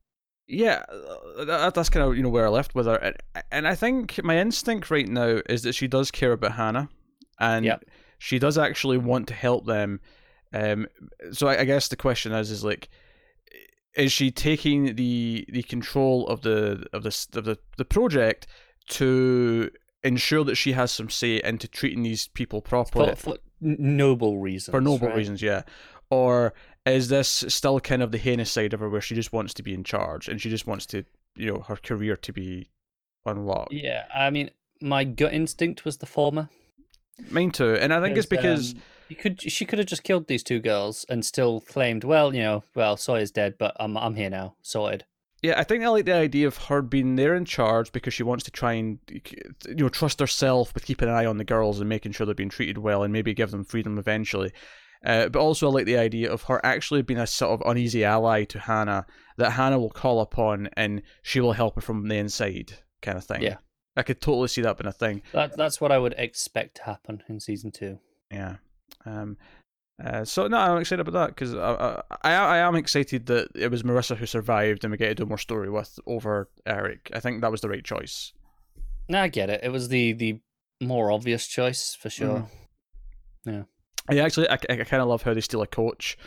yeah, 0.48 0.84
uh, 0.90 1.46
that, 1.46 1.74
that's 1.76 1.90
kind 1.90 2.06
of 2.06 2.18
you 2.18 2.24
know 2.24 2.30
where 2.30 2.46
I 2.46 2.50
left 2.50 2.76
with 2.76 2.86
her, 2.88 3.14
and 3.52 3.68
I 3.68 3.76
think 3.76 4.22
my 4.24 4.38
instinct 4.40 4.90
right 4.92 5.08
now 5.08 5.42
is 5.48 5.62
that 5.64 5.74
she 5.74 5.88
does 5.88 6.12
care 6.12 6.34
about 6.34 6.54
Hanna, 6.54 6.90
and 7.40 7.66
Yep. 7.66 7.86
she 8.20 8.40
does 8.40 8.58
actually 8.58 8.98
want 8.98 9.28
to 9.28 9.34
help 9.34 9.66
them. 9.66 10.00
Um, 10.54 10.88
so 11.32 11.48
I, 11.48 11.62
I 11.62 11.64
guess 11.66 11.88
the 11.88 11.96
question 11.96 12.32
is, 12.34 12.52
is 12.52 12.64
like, 12.64 12.90
is 13.96 14.12
she 14.12 14.32
taking 14.32 14.96
the 14.96 15.46
the 15.50 15.64
control 15.64 16.28
of 16.28 16.42
the 16.42 16.86
of 16.94 17.04
the 17.04 17.28
of 17.34 17.46
the 17.46 17.58
the 17.78 17.86
project 17.86 18.48
to 18.90 19.70
ensure 20.04 20.44
that 20.44 20.56
she 20.56 20.72
has 20.74 20.92
some 20.92 21.10
say 21.10 21.42
into 21.44 21.68
treating 21.68 22.02
these 22.04 22.28
people 22.30 22.62
properly 22.62 23.16
For, 23.16 23.32
for 23.34 23.38
noble 23.60 24.40
reasons. 24.40 24.72
for 24.72 24.82
noble 24.82 25.08
right? 25.08 25.16
reasons, 25.18 25.42
yeah. 25.42 25.62
Or 26.10 26.54
is 26.86 27.10
this 27.10 27.46
still 27.48 27.80
kind 27.80 28.02
of 28.02 28.12
the 28.12 28.18
heinous 28.18 28.52
side 28.52 28.74
of 28.74 28.80
her 28.80 28.90
where 28.90 29.00
she 29.02 29.14
just 29.16 29.32
wants 29.32 29.54
to 29.56 29.64
be 29.64 29.74
in 29.74 29.84
charge 29.84 30.28
and 30.28 30.42
she 30.42 30.50
just 30.50 30.66
wants 30.68 30.86
to, 30.88 31.04
you 31.36 31.54
know, 31.54 31.60
her 31.68 31.76
career 31.76 32.16
to 32.18 32.34
be 32.34 32.70
unlocked? 33.26 33.72
Yeah, 33.72 34.06
I 34.14 34.30
mean, 34.32 34.50
my 34.82 35.04
gut 35.04 35.34
instinct 35.34 35.86
was 35.86 35.98
the 35.98 36.06
former. 36.08 36.50
Mine 37.30 37.52
too. 37.52 37.76
And 37.76 37.94
I 37.94 38.02
think 38.02 38.18
it's 38.18 38.26
because 38.26 38.74
um, 38.74 38.82
you 39.10 39.16
could 39.16 39.42
she 39.42 39.66
could 39.66 39.80
have 39.80 39.88
just 39.88 40.04
killed 40.04 40.28
these 40.28 40.44
two 40.44 40.60
girls 40.60 41.06
and 41.10 41.26
still 41.26 41.62
claimed, 41.62 42.04
well, 42.04 42.34
you 42.34 42.42
know, 42.42 42.64
well, 42.76 42.98
Sawyer's 42.98 43.32
dead, 43.32 43.56
but 43.58 43.76
I'm 43.80 43.98
I'm 43.98 44.16
here 44.16 44.30
now, 44.30 44.56
sorted. 44.62 45.06
yeah, 45.42 45.60
I 45.60 45.64
think 45.64 45.84
I 45.84 45.90
like 45.90 46.06
the 46.06 46.14
idea 46.14 46.48
of 46.48 46.58
her 46.58 46.82
being 46.82 47.16
there 47.16 47.36
in 47.36 47.46
charge 47.46 47.92
because 47.92 48.14
she 48.14 48.24
wants 48.24 48.44
to 48.46 48.52
try 48.52 48.74
and 48.74 49.00
you 49.10 49.76
know 49.76 49.90
trust 49.90 50.20
herself 50.20 50.74
with 50.74 50.86
keeping 50.86 51.10
an 51.10 51.16
eye 51.16 51.26
on 51.26 51.38
the 51.38 51.44
girls 51.44 51.80
and 51.80 51.90
making 51.90 52.14
sure 52.14 52.26
they're 52.26 52.36
being 52.36 52.50
treated 52.50 52.78
well 52.78 53.04
and 53.04 53.12
maybe 53.12 53.34
give 53.34 53.52
them 53.52 53.64
freedom 53.64 53.98
eventually. 53.98 54.52
Uh, 55.04 55.30
but 55.30 55.40
also, 55.40 55.68
I 55.68 55.72
like 55.72 55.86
the 55.86 55.98
idea 55.98 56.32
of 56.32 56.44
her 56.44 56.64
actually 56.64 57.02
being 57.02 57.20
a 57.20 57.26
sort 57.28 57.60
of 57.60 57.68
uneasy 57.68 58.06
ally 58.06 58.44
to 58.46 58.60
Hanna 58.60 59.06
that 59.38 59.52
Hanna 59.52 59.80
will 59.80 59.90
call 59.90 60.22
upon 60.22 60.70
and 60.74 61.02
she 61.24 61.40
will 61.40 61.54
help 61.54 61.76
her 61.76 61.82
from 61.82 62.08
the 62.08 62.16
inside, 62.16 62.74
kind 63.02 63.18
of 63.18 63.24
thing. 63.24 63.42
Yeah. 63.42 63.58
I 63.96 64.04
could 64.04 64.22
totally 64.22 64.48
see 64.48 64.62
that 64.62 64.78
being 64.78 64.88
a 64.88 64.92
thing. 64.94 65.22
That 65.34 65.58
that's 65.58 65.82
what 65.82 65.92
I 65.92 65.98
would 65.98 66.16
expect 66.18 66.76
to 66.78 66.84
happen 66.84 67.24
in 67.28 67.40
season 67.40 67.72
two. 67.72 68.00
Yeah. 68.32 68.58
Um, 69.06 69.38
Uh, 70.04 70.26
so 70.26 70.48
no, 70.48 70.58
I'm 70.58 70.80
excited 70.82 71.06
about 71.06 71.14
that 71.20 71.36
because 71.36 71.54
I, 71.54 72.02
I 72.24 72.34
I 72.34 72.58
am 72.58 72.76
excited 72.76 73.28
that 73.28 73.50
it 73.54 73.70
was 73.70 73.84
Marissa 73.84 74.16
who 74.18 74.26
survived 74.26 74.84
and 74.84 74.92
we 74.92 74.98
get 74.98 75.10
to 75.10 75.16
do 75.16 75.26
more 75.26 75.38
story 75.38 75.70
with 75.70 76.00
over 76.08 76.50
Eric. 76.66 77.12
I 77.14 77.20
think 77.20 77.42
that 77.42 77.52
was 77.52 77.62
the 77.62 77.70
right 77.70 77.84
choice. 77.84 78.34
No, 79.10 79.22
I 79.22 79.28
get 79.28 79.50
it. 79.52 79.62
It 79.64 79.70
was 79.70 79.90
the 79.90 80.14
the 80.14 80.40
more 80.82 81.12
obvious 81.12 81.46
choice 81.46 81.94
for 81.94 82.10
sure. 82.10 82.48
Mm. 83.46 83.54
Yeah. 83.54 83.64
I 84.10 84.18
actually 84.26 84.50
I, 84.50 84.54
I 84.54 84.76
kind 84.78 85.04
of 85.04 85.08
love 85.08 85.22
how 85.22 85.34
they 85.36 85.42
steal 85.42 85.62
a 85.62 85.68
coach 85.68 86.18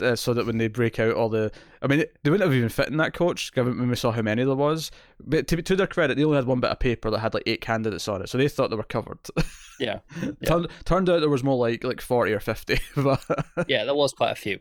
uh, 0.00 0.16
so 0.16 0.34
that 0.34 0.46
when 0.46 0.58
they 0.58 0.68
break 0.68 0.98
out 0.98 1.14
all 1.14 1.28
the, 1.28 1.50
I 1.82 1.86
mean, 1.86 2.04
they 2.22 2.30
wouldn't 2.30 2.48
have 2.48 2.56
even 2.56 2.68
fit 2.68 2.88
in 2.88 2.96
that 2.98 3.14
coach 3.14 3.52
given 3.52 3.78
when 3.78 3.88
we 3.88 3.96
saw 3.96 4.10
how 4.10 4.22
many 4.22 4.44
there 4.44 4.54
was. 4.54 4.90
But 5.20 5.46
to, 5.48 5.60
to 5.62 5.76
their 5.76 5.86
credit, 5.86 6.16
they 6.16 6.24
only 6.24 6.36
had 6.36 6.46
one 6.46 6.60
bit 6.60 6.70
of 6.70 6.78
paper 6.78 7.10
that 7.10 7.18
had 7.18 7.34
like 7.34 7.44
eight 7.46 7.60
candidates 7.60 8.08
on 8.08 8.22
it, 8.22 8.28
so 8.28 8.38
they 8.38 8.48
thought 8.48 8.70
they 8.70 8.76
were 8.76 8.82
covered. 8.82 9.20
Yeah. 9.80 9.98
yeah. 10.22 10.30
turned, 10.46 10.68
turned 10.84 11.10
out 11.10 11.18
there 11.18 11.28
was 11.28 11.42
more 11.42 11.56
like 11.56 11.82
like 11.82 12.00
forty 12.00 12.32
or 12.32 12.38
fifty. 12.38 12.78
but 12.96 13.20
yeah, 13.66 13.84
there 13.84 13.94
was 13.96 14.12
quite 14.12 14.30
a 14.30 14.36
few. 14.36 14.60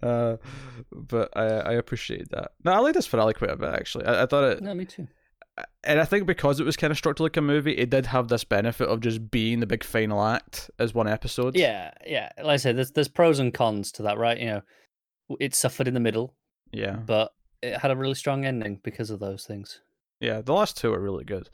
Uh, 0.00 0.36
but 0.92 1.36
I 1.36 1.46
I 1.46 1.72
appreciate 1.72 2.30
that. 2.30 2.52
No, 2.64 2.70
I 2.70 2.78
like 2.78 2.94
this 2.94 3.08
finale 3.08 3.34
quite 3.34 3.50
a 3.50 3.56
bit 3.56 3.74
actually. 3.74 4.04
I, 4.04 4.22
I 4.22 4.26
thought 4.26 4.44
it. 4.44 4.62
No, 4.62 4.74
me 4.74 4.84
too 4.84 5.08
and 5.84 6.00
I 6.00 6.04
think 6.04 6.26
because 6.26 6.60
it 6.60 6.64
was 6.64 6.76
kind 6.76 6.90
of 6.90 6.96
structured 6.96 7.24
like 7.24 7.36
a 7.36 7.42
movie, 7.42 7.72
it 7.72 7.90
did 7.90 8.06
have 8.06 8.28
this 8.28 8.44
benefit 8.44 8.88
of 8.88 9.00
just 9.00 9.30
being 9.30 9.60
the 9.60 9.66
big 9.66 9.84
final 9.84 10.22
act 10.22 10.70
as 10.78 10.94
one 10.94 11.08
episode. 11.08 11.56
Yeah, 11.56 11.90
yeah. 12.06 12.30
Like 12.38 12.54
I 12.54 12.56
said, 12.56 12.76
there's 12.76 12.92
there's 12.92 13.08
pros 13.08 13.38
and 13.38 13.52
cons 13.52 13.92
to 13.92 14.02
that, 14.04 14.18
right? 14.18 14.38
You 14.38 14.46
know, 14.46 14.62
it 15.40 15.54
suffered 15.54 15.88
in 15.88 15.94
the 15.94 16.00
middle. 16.00 16.34
Yeah, 16.72 16.96
but 16.96 17.32
it 17.62 17.78
had 17.78 17.90
a 17.90 17.96
really 17.96 18.14
strong 18.14 18.44
ending 18.44 18.80
because 18.82 19.10
of 19.10 19.20
those 19.20 19.44
things. 19.44 19.80
Yeah, 20.20 20.40
the 20.40 20.52
last 20.52 20.76
two 20.76 20.92
are 20.92 21.00
really 21.00 21.24
good. 21.24 21.48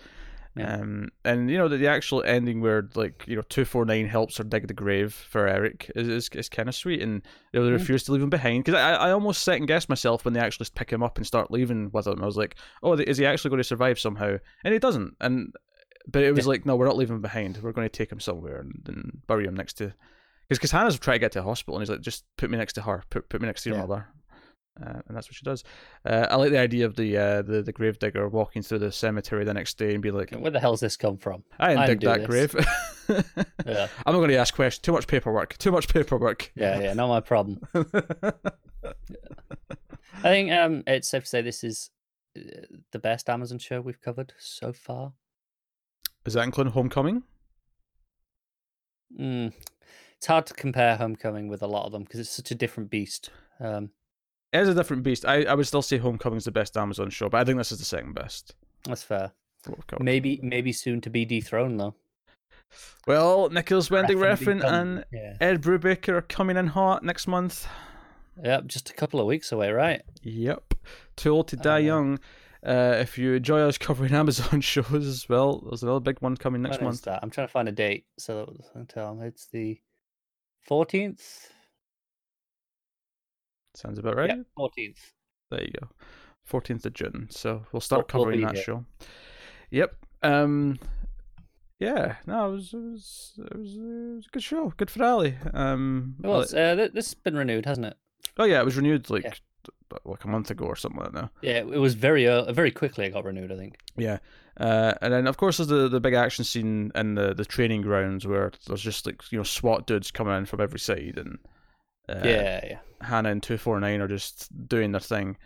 Yeah. 0.56 0.76
Um, 0.76 1.08
and 1.24 1.50
you 1.50 1.58
know 1.58 1.66
the, 1.66 1.76
the 1.76 1.88
actual 1.88 2.22
ending 2.22 2.60
where 2.60 2.88
like 2.94 3.24
you 3.26 3.34
know 3.34 3.42
two 3.42 3.64
four 3.64 3.84
nine 3.84 4.06
helps 4.06 4.36
her 4.36 4.44
dig 4.44 4.68
the 4.68 4.74
grave 4.74 5.12
for 5.12 5.48
Eric 5.48 5.90
is 5.96 6.08
is, 6.08 6.28
is 6.32 6.48
kind 6.48 6.68
of 6.68 6.76
sweet, 6.76 7.02
and 7.02 7.22
you 7.52 7.60
know, 7.60 7.66
they 7.66 7.72
mm. 7.72 7.78
refuse 7.78 8.04
to 8.04 8.12
leave 8.12 8.22
him 8.22 8.30
behind 8.30 8.64
because 8.64 8.80
I 8.80 8.92
I 8.92 9.10
almost 9.10 9.42
second 9.42 9.66
guessed 9.66 9.88
myself 9.88 10.24
when 10.24 10.32
they 10.34 10.40
actually 10.40 10.68
pick 10.74 10.92
him 10.92 11.02
up 11.02 11.16
and 11.16 11.26
start 11.26 11.50
leaving 11.50 11.90
with 11.92 12.06
him. 12.06 12.22
I 12.22 12.26
was 12.26 12.36
like, 12.36 12.56
oh, 12.82 12.92
is 12.92 13.18
he 13.18 13.26
actually 13.26 13.50
going 13.50 13.58
to 13.58 13.64
survive 13.64 13.98
somehow? 13.98 14.36
And 14.64 14.72
he 14.72 14.78
doesn't. 14.78 15.16
And 15.20 15.52
but 16.06 16.22
it 16.22 16.34
was 16.34 16.44
yeah. 16.44 16.50
like, 16.50 16.66
no, 16.66 16.76
we're 16.76 16.86
not 16.86 16.96
leaving 16.96 17.16
him 17.16 17.22
behind. 17.22 17.58
We're 17.60 17.72
going 17.72 17.88
to 17.88 17.96
take 17.96 18.12
him 18.12 18.20
somewhere 18.20 18.60
and, 18.60 18.72
and 18.86 19.22
bury 19.26 19.46
him 19.46 19.54
next 19.54 19.74
to. 19.74 19.92
Because 20.48 20.58
because 20.58 20.70
Hanna's 20.70 20.98
trying 20.98 21.16
to 21.16 21.20
get 21.20 21.32
to 21.32 21.40
the 21.40 21.44
hospital, 21.44 21.76
and 21.76 21.82
he's 21.82 21.90
like, 21.90 22.00
just 22.02 22.24
put 22.36 22.50
me 22.50 22.58
next 22.58 22.74
to 22.74 22.82
her, 22.82 23.02
put 23.10 23.28
put 23.28 23.40
me 23.40 23.46
next 23.46 23.64
to 23.64 23.70
your 23.70 23.78
yeah. 23.78 23.86
mother 23.86 24.06
uh, 24.82 25.00
and 25.06 25.16
that's 25.16 25.28
what 25.28 25.36
she 25.36 25.44
does. 25.44 25.62
Uh, 26.04 26.26
I 26.30 26.36
like 26.36 26.50
the 26.50 26.58
idea 26.58 26.84
of 26.84 26.96
the 26.96 27.16
uh, 27.16 27.42
the 27.42 27.62
the 27.62 27.72
grave 27.72 27.98
digger 27.98 28.28
walking 28.28 28.62
through 28.62 28.80
the 28.80 28.90
cemetery 28.90 29.44
the 29.44 29.54
next 29.54 29.78
day 29.78 29.94
and 29.94 30.02
be 30.02 30.10
like, 30.10 30.32
"Where 30.32 30.50
the 30.50 30.60
hell's 30.60 30.80
this 30.80 30.96
come 30.96 31.16
from? 31.16 31.44
I 31.58 31.68
didn't 31.68 31.82
I 31.82 31.86
dig 31.86 32.00
that 32.00 32.18
this. 32.18 32.26
grave." 32.26 32.54
yeah. 33.66 33.88
I'm 34.04 34.12
not 34.12 34.18
going 34.18 34.30
to 34.30 34.36
ask 34.36 34.54
questions. 34.54 34.82
Too 34.82 34.92
much 34.92 35.06
paperwork. 35.06 35.56
Too 35.58 35.70
much 35.70 35.92
paperwork. 35.92 36.50
Yeah, 36.56 36.80
yeah, 36.80 36.94
not 36.94 37.08
my 37.08 37.20
problem. 37.20 37.60
I 37.74 38.32
think 40.22 40.52
um, 40.52 40.82
it's 40.86 41.08
safe 41.08 41.24
to 41.24 41.28
say 41.28 41.42
this 41.42 41.62
is 41.62 41.90
uh, 42.36 42.40
the 42.92 42.98
best 42.98 43.28
Amazon 43.28 43.58
show 43.58 43.80
we've 43.80 44.00
covered 44.00 44.32
so 44.38 44.72
far. 44.72 45.12
Is 46.24 46.34
that 46.34 46.44
including 46.44 46.72
Homecoming? 46.72 47.22
Mm, 49.20 49.52
it's 50.16 50.26
hard 50.26 50.46
to 50.46 50.54
compare 50.54 50.96
Homecoming 50.96 51.48
with 51.48 51.62
a 51.62 51.66
lot 51.66 51.86
of 51.86 51.92
them 51.92 52.04
because 52.04 52.20
it's 52.20 52.30
such 52.30 52.50
a 52.50 52.54
different 52.54 52.90
beast. 52.90 53.30
Um, 53.60 53.90
it 54.54 54.60
is 54.60 54.68
a 54.68 54.74
different 54.74 55.02
beast. 55.02 55.26
I, 55.26 55.42
I 55.42 55.54
would 55.54 55.66
still 55.66 55.82
say 55.82 55.98
Homecoming's 55.98 56.44
the 56.44 56.52
best 56.52 56.76
Amazon 56.76 57.10
show, 57.10 57.28
but 57.28 57.40
I 57.40 57.44
think 57.44 57.58
this 57.58 57.72
is 57.72 57.80
the 57.80 57.84
second 57.84 58.14
best. 58.14 58.54
That's 58.84 59.02
fair. 59.02 59.32
Maybe 59.98 60.38
maybe 60.42 60.72
soon 60.72 61.00
to 61.00 61.10
be 61.10 61.24
dethroned 61.24 61.80
though. 61.80 61.94
Well, 63.06 63.48
Nicolas 63.50 63.90
Winding 63.90 64.18
Refn 64.18 64.62
and 64.64 65.04
yeah. 65.12 65.36
Ed 65.40 65.62
Brubaker 65.62 66.10
are 66.10 66.22
coming 66.22 66.56
in 66.56 66.68
hot 66.68 67.02
next 67.02 67.26
month. 67.26 67.66
Yep, 68.42 68.66
just 68.66 68.90
a 68.90 68.94
couple 68.94 69.20
of 69.20 69.26
weeks 69.26 69.52
away, 69.52 69.70
right? 69.72 70.02
Yep. 70.22 70.74
Too 71.16 71.30
old 71.30 71.48
to 71.48 71.56
die 71.56 71.76
uh, 71.76 71.78
young. 71.78 72.18
Uh, 72.64 72.96
if 72.98 73.18
you 73.18 73.34
enjoy 73.34 73.60
us 73.60 73.78
covering 73.88 74.14
Amazon 74.14 74.60
shows 74.60 75.06
as 75.06 75.28
well, 75.28 75.64
there's 75.66 75.82
another 75.82 76.00
big 76.00 76.20
one 76.20 76.36
coming 76.36 76.62
next 76.62 76.80
month. 76.80 77.02
That? 77.02 77.20
I'm 77.22 77.30
trying 77.30 77.46
to 77.46 77.52
find 77.52 77.68
a 77.68 77.72
date. 77.72 78.06
So 78.18 78.56
tell 78.88 79.14
them 79.14 79.24
it's 79.24 79.46
the 79.46 79.80
14th 80.68 81.48
Sounds 83.74 83.98
about 83.98 84.16
right. 84.16 84.38
Fourteenth. 84.56 85.12
there 85.50 85.62
you 85.62 85.72
go. 85.80 85.88
Fourteenth 86.44 86.86
of 86.86 86.92
June. 86.92 87.28
So 87.30 87.64
we'll 87.72 87.80
start 87.80 88.00
we'll, 88.00 88.20
covering 88.20 88.40
we'll 88.40 88.48
that 88.48 88.56
here. 88.56 88.64
show. 88.64 88.84
Yep. 89.70 89.96
Um. 90.22 90.78
Yeah. 91.80 92.16
No, 92.26 92.48
it 92.48 92.52
was 92.52 92.72
it 92.72 92.78
was 92.78 93.32
it 93.38 93.58
was, 93.58 93.74
it 93.74 93.80
was 94.16 94.26
a 94.26 94.30
good 94.30 94.42
show. 94.42 94.72
Good 94.76 94.90
finale. 94.90 95.36
Um. 95.52 96.16
Well, 96.20 96.40
uh, 96.40 96.74
this 96.74 96.92
has 96.94 97.14
been 97.14 97.36
renewed, 97.36 97.66
hasn't 97.66 97.86
it? 97.86 97.96
Oh 98.36 98.44
yeah, 98.44 98.60
it 98.60 98.64
was 98.64 98.76
renewed 98.76 99.10
like. 99.10 99.24
Yeah. 99.24 99.34
Like 100.04 100.24
a 100.24 100.28
month 100.28 100.50
ago 100.50 100.64
or 100.64 100.74
something 100.74 101.00
like 101.00 101.12
that. 101.12 101.30
Yeah, 101.40 101.58
it 101.58 101.78
was 101.78 101.94
very 101.94 102.26
uh, 102.26 102.52
very 102.52 102.72
quickly. 102.72 103.06
It 103.06 103.12
got 103.12 103.24
renewed, 103.24 103.52
I 103.52 103.56
think. 103.56 103.76
Yeah, 103.96 104.18
uh, 104.58 104.94
and 105.00 105.12
then 105.12 105.28
of 105.28 105.36
course 105.36 105.58
there's 105.58 105.68
the 105.68 105.88
the 105.88 106.00
big 106.00 106.14
action 106.14 106.44
scene 106.44 106.90
in 106.96 107.14
the 107.14 107.32
the 107.32 107.44
training 107.44 107.82
grounds 107.82 108.26
where 108.26 108.50
there's 108.66 108.82
just 108.82 109.06
like 109.06 109.22
you 109.30 109.38
know 109.38 109.44
SWAT 109.44 109.86
dudes 109.86 110.10
coming 110.10 110.36
in 110.36 110.46
from 110.46 110.60
every 110.60 110.80
side 110.80 111.14
and 111.16 111.38
uh, 112.08 112.20
yeah, 112.24 112.60
yeah. 112.64 112.78
Hanna 113.00 113.30
and 113.30 113.42
two 113.42 113.58
four 113.58 113.78
nine 113.80 114.00
are 114.00 114.08
just 114.08 114.48
doing 114.68 114.92
their 114.92 115.00
thing. 115.00 115.36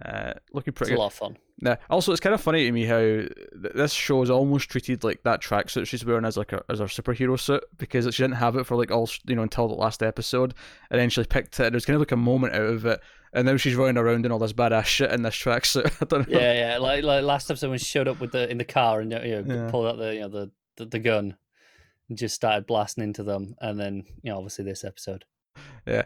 Uh, 0.00 0.32
looking 0.52 0.72
pretty. 0.72 0.92
It's 0.92 0.98
a 0.98 1.00
lot 1.00 1.08
of 1.08 1.14
fun. 1.14 1.36
Now, 1.60 1.76
also, 1.90 2.12
it's 2.12 2.20
kind 2.20 2.34
of 2.34 2.40
funny 2.40 2.64
to 2.64 2.72
me 2.72 2.86
how 2.86 2.98
th- 2.98 3.74
this 3.74 3.92
show 3.92 4.22
is 4.22 4.30
almost 4.30 4.70
treated 4.70 5.04
like 5.04 5.22
that 5.24 5.42
tracksuit 5.42 5.86
she's 5.86 6.04
wearing 6.04 6.24
as 6.24 6.36
like 6.36 6.52
a, 6.52 6.62
as 6.68 6.78
her 6.78 6.86
superhero 6.86 7.38
suit 7.38 7.62
because 7.76 8.12
she 8.12 8.22
didn't 8.22 8.36
have 8.36 8.56
it 8.56 8.64
for 8.64 8.76
like 8.76 8.90
all 8.90 9.08
you 9.26 9.36
know 9.36 9.42
until 9.42 9.68
the 9.68 9.74
last 9.74 10.02
episode, 10.02 10.54
and 10.90 10.98
then 10.98 11.10
she 11.10 11.22
picked 11.24 11.60
it. 11.60 11.72
There's 11.72 11.84
kind 11.84 11.94
of 11.94 12.00
like 12.00 12.12
a 12.12 12.16
moment 12.16 12.54
out 12.54 12.62
of 12.62 12.86
it, 12.86 13.00
and 13.34 13.46
now 13.46 13.56
she's 13.58 13.74
running 13.74 13.98
around 13.98 14.24
in 14.24 14.32
all 14.32 14.38
this 14.38 14.54
badass 14.54 14.86
shit 14.86 15.12
in 15.12 15.22
this 15.22 15.36
tracksuit. 15.36 15.92
I 16.02 16.04
don't 16.06 16.28
know. 16.28 16.40
Yeah, 16.40 16.52
yeah. 16.52 16.78
Like 16.78 17.04
like 17.04 17.22
last 17.22 17.50
episode 17.50 17.70
when 17.70 17.78
she 17.78 17.84
showed 17.84 18.08
up 18.08 18.18
with 18.18 18.32
the 18.32 18.50
in 18.50 18.58
the 18.58 18.64
car 18.64 19.00
and 19.00 19.12
you 19.12 19.42
know 19.42 19.44
yeah. 19.46 19.70
pulled 19.70 19.86
out 19.86 19.98
the 19.98 20.14
you 20.14 20.20
know 20.20 20.28
the, 20.28 20.50
the 20.76 20.86
the 20.86 20.98
gun, 20.98 21.36
and 22.08 22.18
just 22.18 22.34
started 22.34 22.66
blasting 22.66 23.04
into 23.04 23.22
them, 23.22 23.54
and 23.60 23.78
then 23.78 24.04
you 24.22 24.32
know 24.32 24.38
obviously 24.38 24.64
this 24.64 24.84
episode. 24.84 25.26
Yeah, 25.86 26.02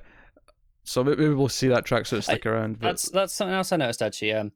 so 0.86 1.02
maybe 1.02 1.28
we'll 1.28 1.48
see 1.48 1.68
that 1.68 1.84
tracksuit 1.84 2.22
stick 2.22 2.46
I, 2.46 2.50
around. 2.50 2.78
But... 2.78 2.86
That's 2.86 3.10
that's 3.10 3.34
something 3.34 3.54
else 3.54 3.72
I 3.72 3.76
noticed 3.76 4.02
actually. 4.02 4.32
Um, 4.32 4.52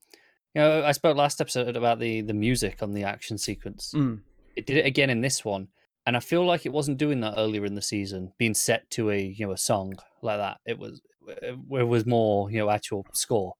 you 0.55 0.63
know, 0.63 0.85
I 0.85 0.93
spoke 0.93 1.17
last 1.17 1.41
episode 1.41 1.77
about 1.77 1.99
the 1.99 2.23
the 2.23 2.35
music 2.35 2.83
on 2.83 2.93
the 2.93 3.05
action 3.05 3.37
sequence. 3.37 3.93
Mm. 3.95 4.21
It 4.57 4.67
did 4.67 4.79
it 4.79 4.87
again 4.87 5.11
in 5.11 5.21
this 5.21 5.45
one, 5.45 5.69
and 6.07 6.17
I 6.17 6.21
feel 6.21 6.45
like 6.47 6.67
it 6.67 6.73
wasn't 6.73 6.99
doing 6.99 7.21
that 7.21 7.35
earlier 7.37 7.65
in 7.65 7.75
the 7.75 7.83
season, 7.83 8.33
being 8.39 8.55
set 8.55 8.89
to 8.93 9.11
a 9.11 9.21
you 9.21 9.47
know 9.47 9.53
a 9.53 9.59
song 9.59 9.95
like 10.23 10.39
that. 10.39 10.59
It 10.65 10.79
was 10.79 11.01
it 11.29 11.57
was 11.87 12.07
more 12.07 12.49
you 12.51 12.59
know 12.59 12.71
actual 12.71 13.05
score, 13.13 13.55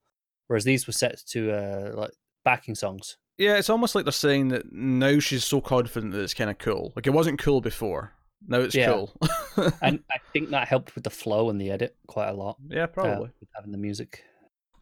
whereas 0.47 0.63
these 0.63 0.87
were 0.87 0.93
set 0.93 1.21
to 1.27 1.51
uh, 1.51 1.91
like 1.93 2.11
backing 2.45 2.75
songs. 2.75 3.17
Yeah, 3.37 3.57
it's 3.57 3.69
almost 3.69 3.95
like 3.95 4.05
they're 4.05 4.11
saying 4.13 4.49
that 4.49 4.71
now 4.71 5.19
she's 5.19 5.43
so 5.43 5.59
confident 5.59 6.13
that 6.13 6.21
it's 6.21 6.33
kind 6.33 6.49
of 6.49 6.57
cool. 6.57 6.93
Like 6.95 7.07
it 7.07 7.11
wasn't 7.11 7.39
cool 7.39 7.59
before. 7.59 8.13
Now 8.47 8.59
it's 8.59 8.75
yeah. 8.75 8.87
cool. 8.87 9.13
and 9.81 9.99
I 10.11 10.17
think 10.33 10.49
that 10.49 10.67
helped 10.67 10.95
with 10.95 11.03
the 11.03 11.09
flow 11.09 11.49
and 11.49 11.59
the 11.59 11.71
edit 11.71 11.95
quite 12.07 12.29
a 12.29 12.33
lot. 12.33 12.57
Yeah, 12.69 12.85
probably. 12.85 13.29
Uh, 13.29 13.45
having 13.55 13.71
the 13.71 13.77
music. 13.77 14.23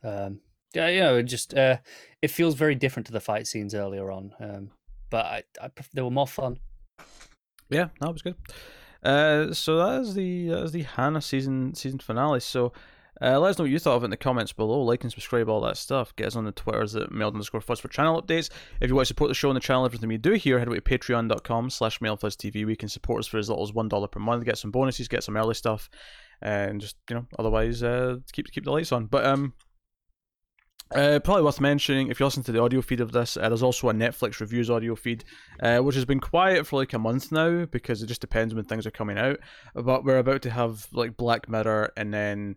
Um, 0.04 0.40
yeah, 0.74 0.88
you 0.88 1.00
know, 1.00 1.18
it 1.18 1.24
just 1.24 1.54
uh, 1.54 1.78
it 2.22 2.30
feels 2.30 2.56
very 2.56 2.76
different 2.76 3.08
to 3.08 3.12
the 3.12 3.20
fight 3.20 3.48
scenes 3.48 3.74
earlier 3.74 4.12
on. 4.12 4.34
Um, 4.40 4.72
but 5.10 5.26
I, 5.26 5.44
I 5.62 5.70
they 5.94 6.02
were 6.02 6.12
more 6.12 6.28
fun. 6.28 6.60
Yeah, 7.70 7.90
that 8.00 8.12
was 8.12 8.22
good. 8.22 8.36
Uh, 9.04 9.54
so 9.54 9.78
that 9.78 10.02
is 10.02 10.14
the 10.14 10.50
that 10.50 10.64
is 10.64 10.72
the 10.72 10.84
Hanna 10.84 11.22
season 11.22 11.74
season 11.74 12.00
finale. 12.00 12.40
So 12.40 12.74
uh, 13.22 13.40
let 13.40 13.50
us 13.50 13.58
know 13.58 13.64
what 13.64 13.72
you 13.72 13.80
thought 13.80 13.96
of 13.96 14.04
it 14.04 14.06
in 14.06 14.12
the 14.12 14.18
comments 14.18 14.54
below. 14.54 14.82
Like 14.82 15.04
and 15.04 15.12
subscribe, 15.12 15.50
all 15.50 15.62
that 15.62 15.78
stuff. 15.78 16.16
Get 16.16 16.28
us 16.28 16.36
on 16.36 16.46
the 16.46 16.52
Twitters 16.52 16.96
at 16.96 17.12
mild 17.12 17.34
underscore 17.34 17.62
fuzz 17.62 17.80
for 17.80 17.88
channel 17.90 18.22
updates. 18.22 18.50
If 18.80 18.90
you 18.90 18.96
want 18.96 19.08
to 19.08 19.14
support 19.14 19.30
the 19.30 19.36
show 19.36 19.50
and 19.50 19.58
the 19.58 19.62
channel, 19.62 19.86
everything 19.86 20.10
we 20.10 20.18
do 20.18 20.34
here, 20.34 20.60
head 20.60 20.68
over 20.68 20.80
to 20.80 20.82
patreon.com 20.82 21.70
slash 21.70 22.00
mildfuzztv. 22.00 22.66
We 22.66 22.76
can 22.76 22.90
support 22.90 23.20
us 23.20 23.28
for 23.28 23.38
as 23.38 23.50
little 23.50 23.64
as 23.64 23.72
$1 23.72 24.12
per 24.12 24.20
month, 24.20 24.46
get 24.46 24.58
some 24.58 24.72
bonuses, 24.72 25.08
get 25.08 25.24
some 25.24 25.36
early 25.36 25.54
stuff, 25.54 25.90
and 26.42 26.80
just, 26.80 26.96
you 27.10 27.16
know, 27.16 27.26
otherwise 27.38 27.84
uh, 27.84 28.18
keep 28.32 28.50
keep 28.52 28.64
the 28.64 28.72
lights 28.72 28.92
on. 28.92 29.08
But, 29.08 29.26
um, 29.26 29.54
uh, 30.96 31.20
probably 31.20 31.44
worth 31.44 31.62
mentioning 31.62 32.10
if 32.10 32.20
you 32.20 32.26
listen 32.26 32.42
to 32.42 32.52
the 32.52 32.62
audio 32.62 32.82
feed 32.82 33.00
of 33.00 33.12
this, 33.12 33.38
uh, 33.38 33.48
there's 33.48 33.62
also 33.62 33.90
a 33.90 33.94
Netflix 33.94 34.40
reviews 34.40 34.72
audio 34.72 34.96
feed, 34.96 35.24
uh, 35.62 35.80
which 35.80 35.96
has 35.96 36.06
been 36.06 36.20
quiet 36.20 36.66
for 36.66 36.80
like 36.80 36.94
a 36.94 37.00
month 37.00 37.32
now 37.32 37.66
because 37.66 38.02
it 38.02 38.08
just 38.08 38.22
depends 38.22 38.56
when 38.56 38.66
things 38.66 38.88
are 38.88 38.92
coming 38.92 39.18
out. 39.18 39.38
But 39.76 40.04
we're 40.04 40.18
about 40.18 40.42
to 40.44 40.50
have 40.50 40.88
like 40.92 41.16
Black 41.16 41.48
Mirror 41.48 41.94
and 41.96 42.12
then 42.12 42.56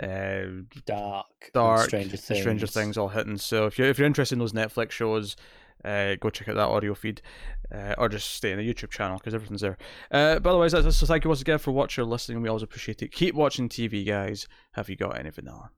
uh, 0.00 0.62
Dark, 0.86 1.26
Dark, 1.52 1.88
Stranger 1.88 2.16
Things. 2.16 2.40
Stranger 2.40 2.66
Things 2.66 2.96
all 2.96 3.08
hitting. 3.08 3.38
So 3.38 3.66
if 3.66 3.78
you're 3.78 3.88
if 3.88 3.98
you're 3.98 4.06
interested 4.06 4.34
in 4.34 4.38
those 4.38 4.52
Netflix 4.52 4.92
shows, 4.92 5.36
uh, 5.84 6.14
go 6.16 6.30
check 6.30 6.48
out 6.48 6.56
that 6.56 6.68
audio 6.68 6.94
feed, 6.94 7.22
uh, 7.74 7.94
or 7.98 8.08
just 8.08 8.30
stay 8.32 8.52
in 8.52 8.58
the 8.58 8.74
YouTube 8.74 8.90
channel 8.90 9.18
because 9.18 9.34
everything's 9.34 9.60
there. 9.60 9.78
Uh, 10.10 10.38
but 10.38 10.50
otherwise, 10.50 10.72
that's, 10.72 10.96
so 10.96 11.06
thank 11.06 11.24
you 11.24 11.30
once 11.30 11.40
again 11.40 11.58
for 11.58 11.72
watching 11.72 12.02
or 12.02 12.06
listening. 12.06 12.40
We 12.40 12.48
always 12.48 12.62
appreciate 12.62 13.02
it. 13.02 13.12
Keep 13.12 13.34
watching 13.34 13.68
TV, 13.68 14.06
guys. 14.06 14.46
Have 14.72 14.88
you 14.88 14.96
got 14.96 15.18
anything 15.18 15.48
on? 15.48 15.70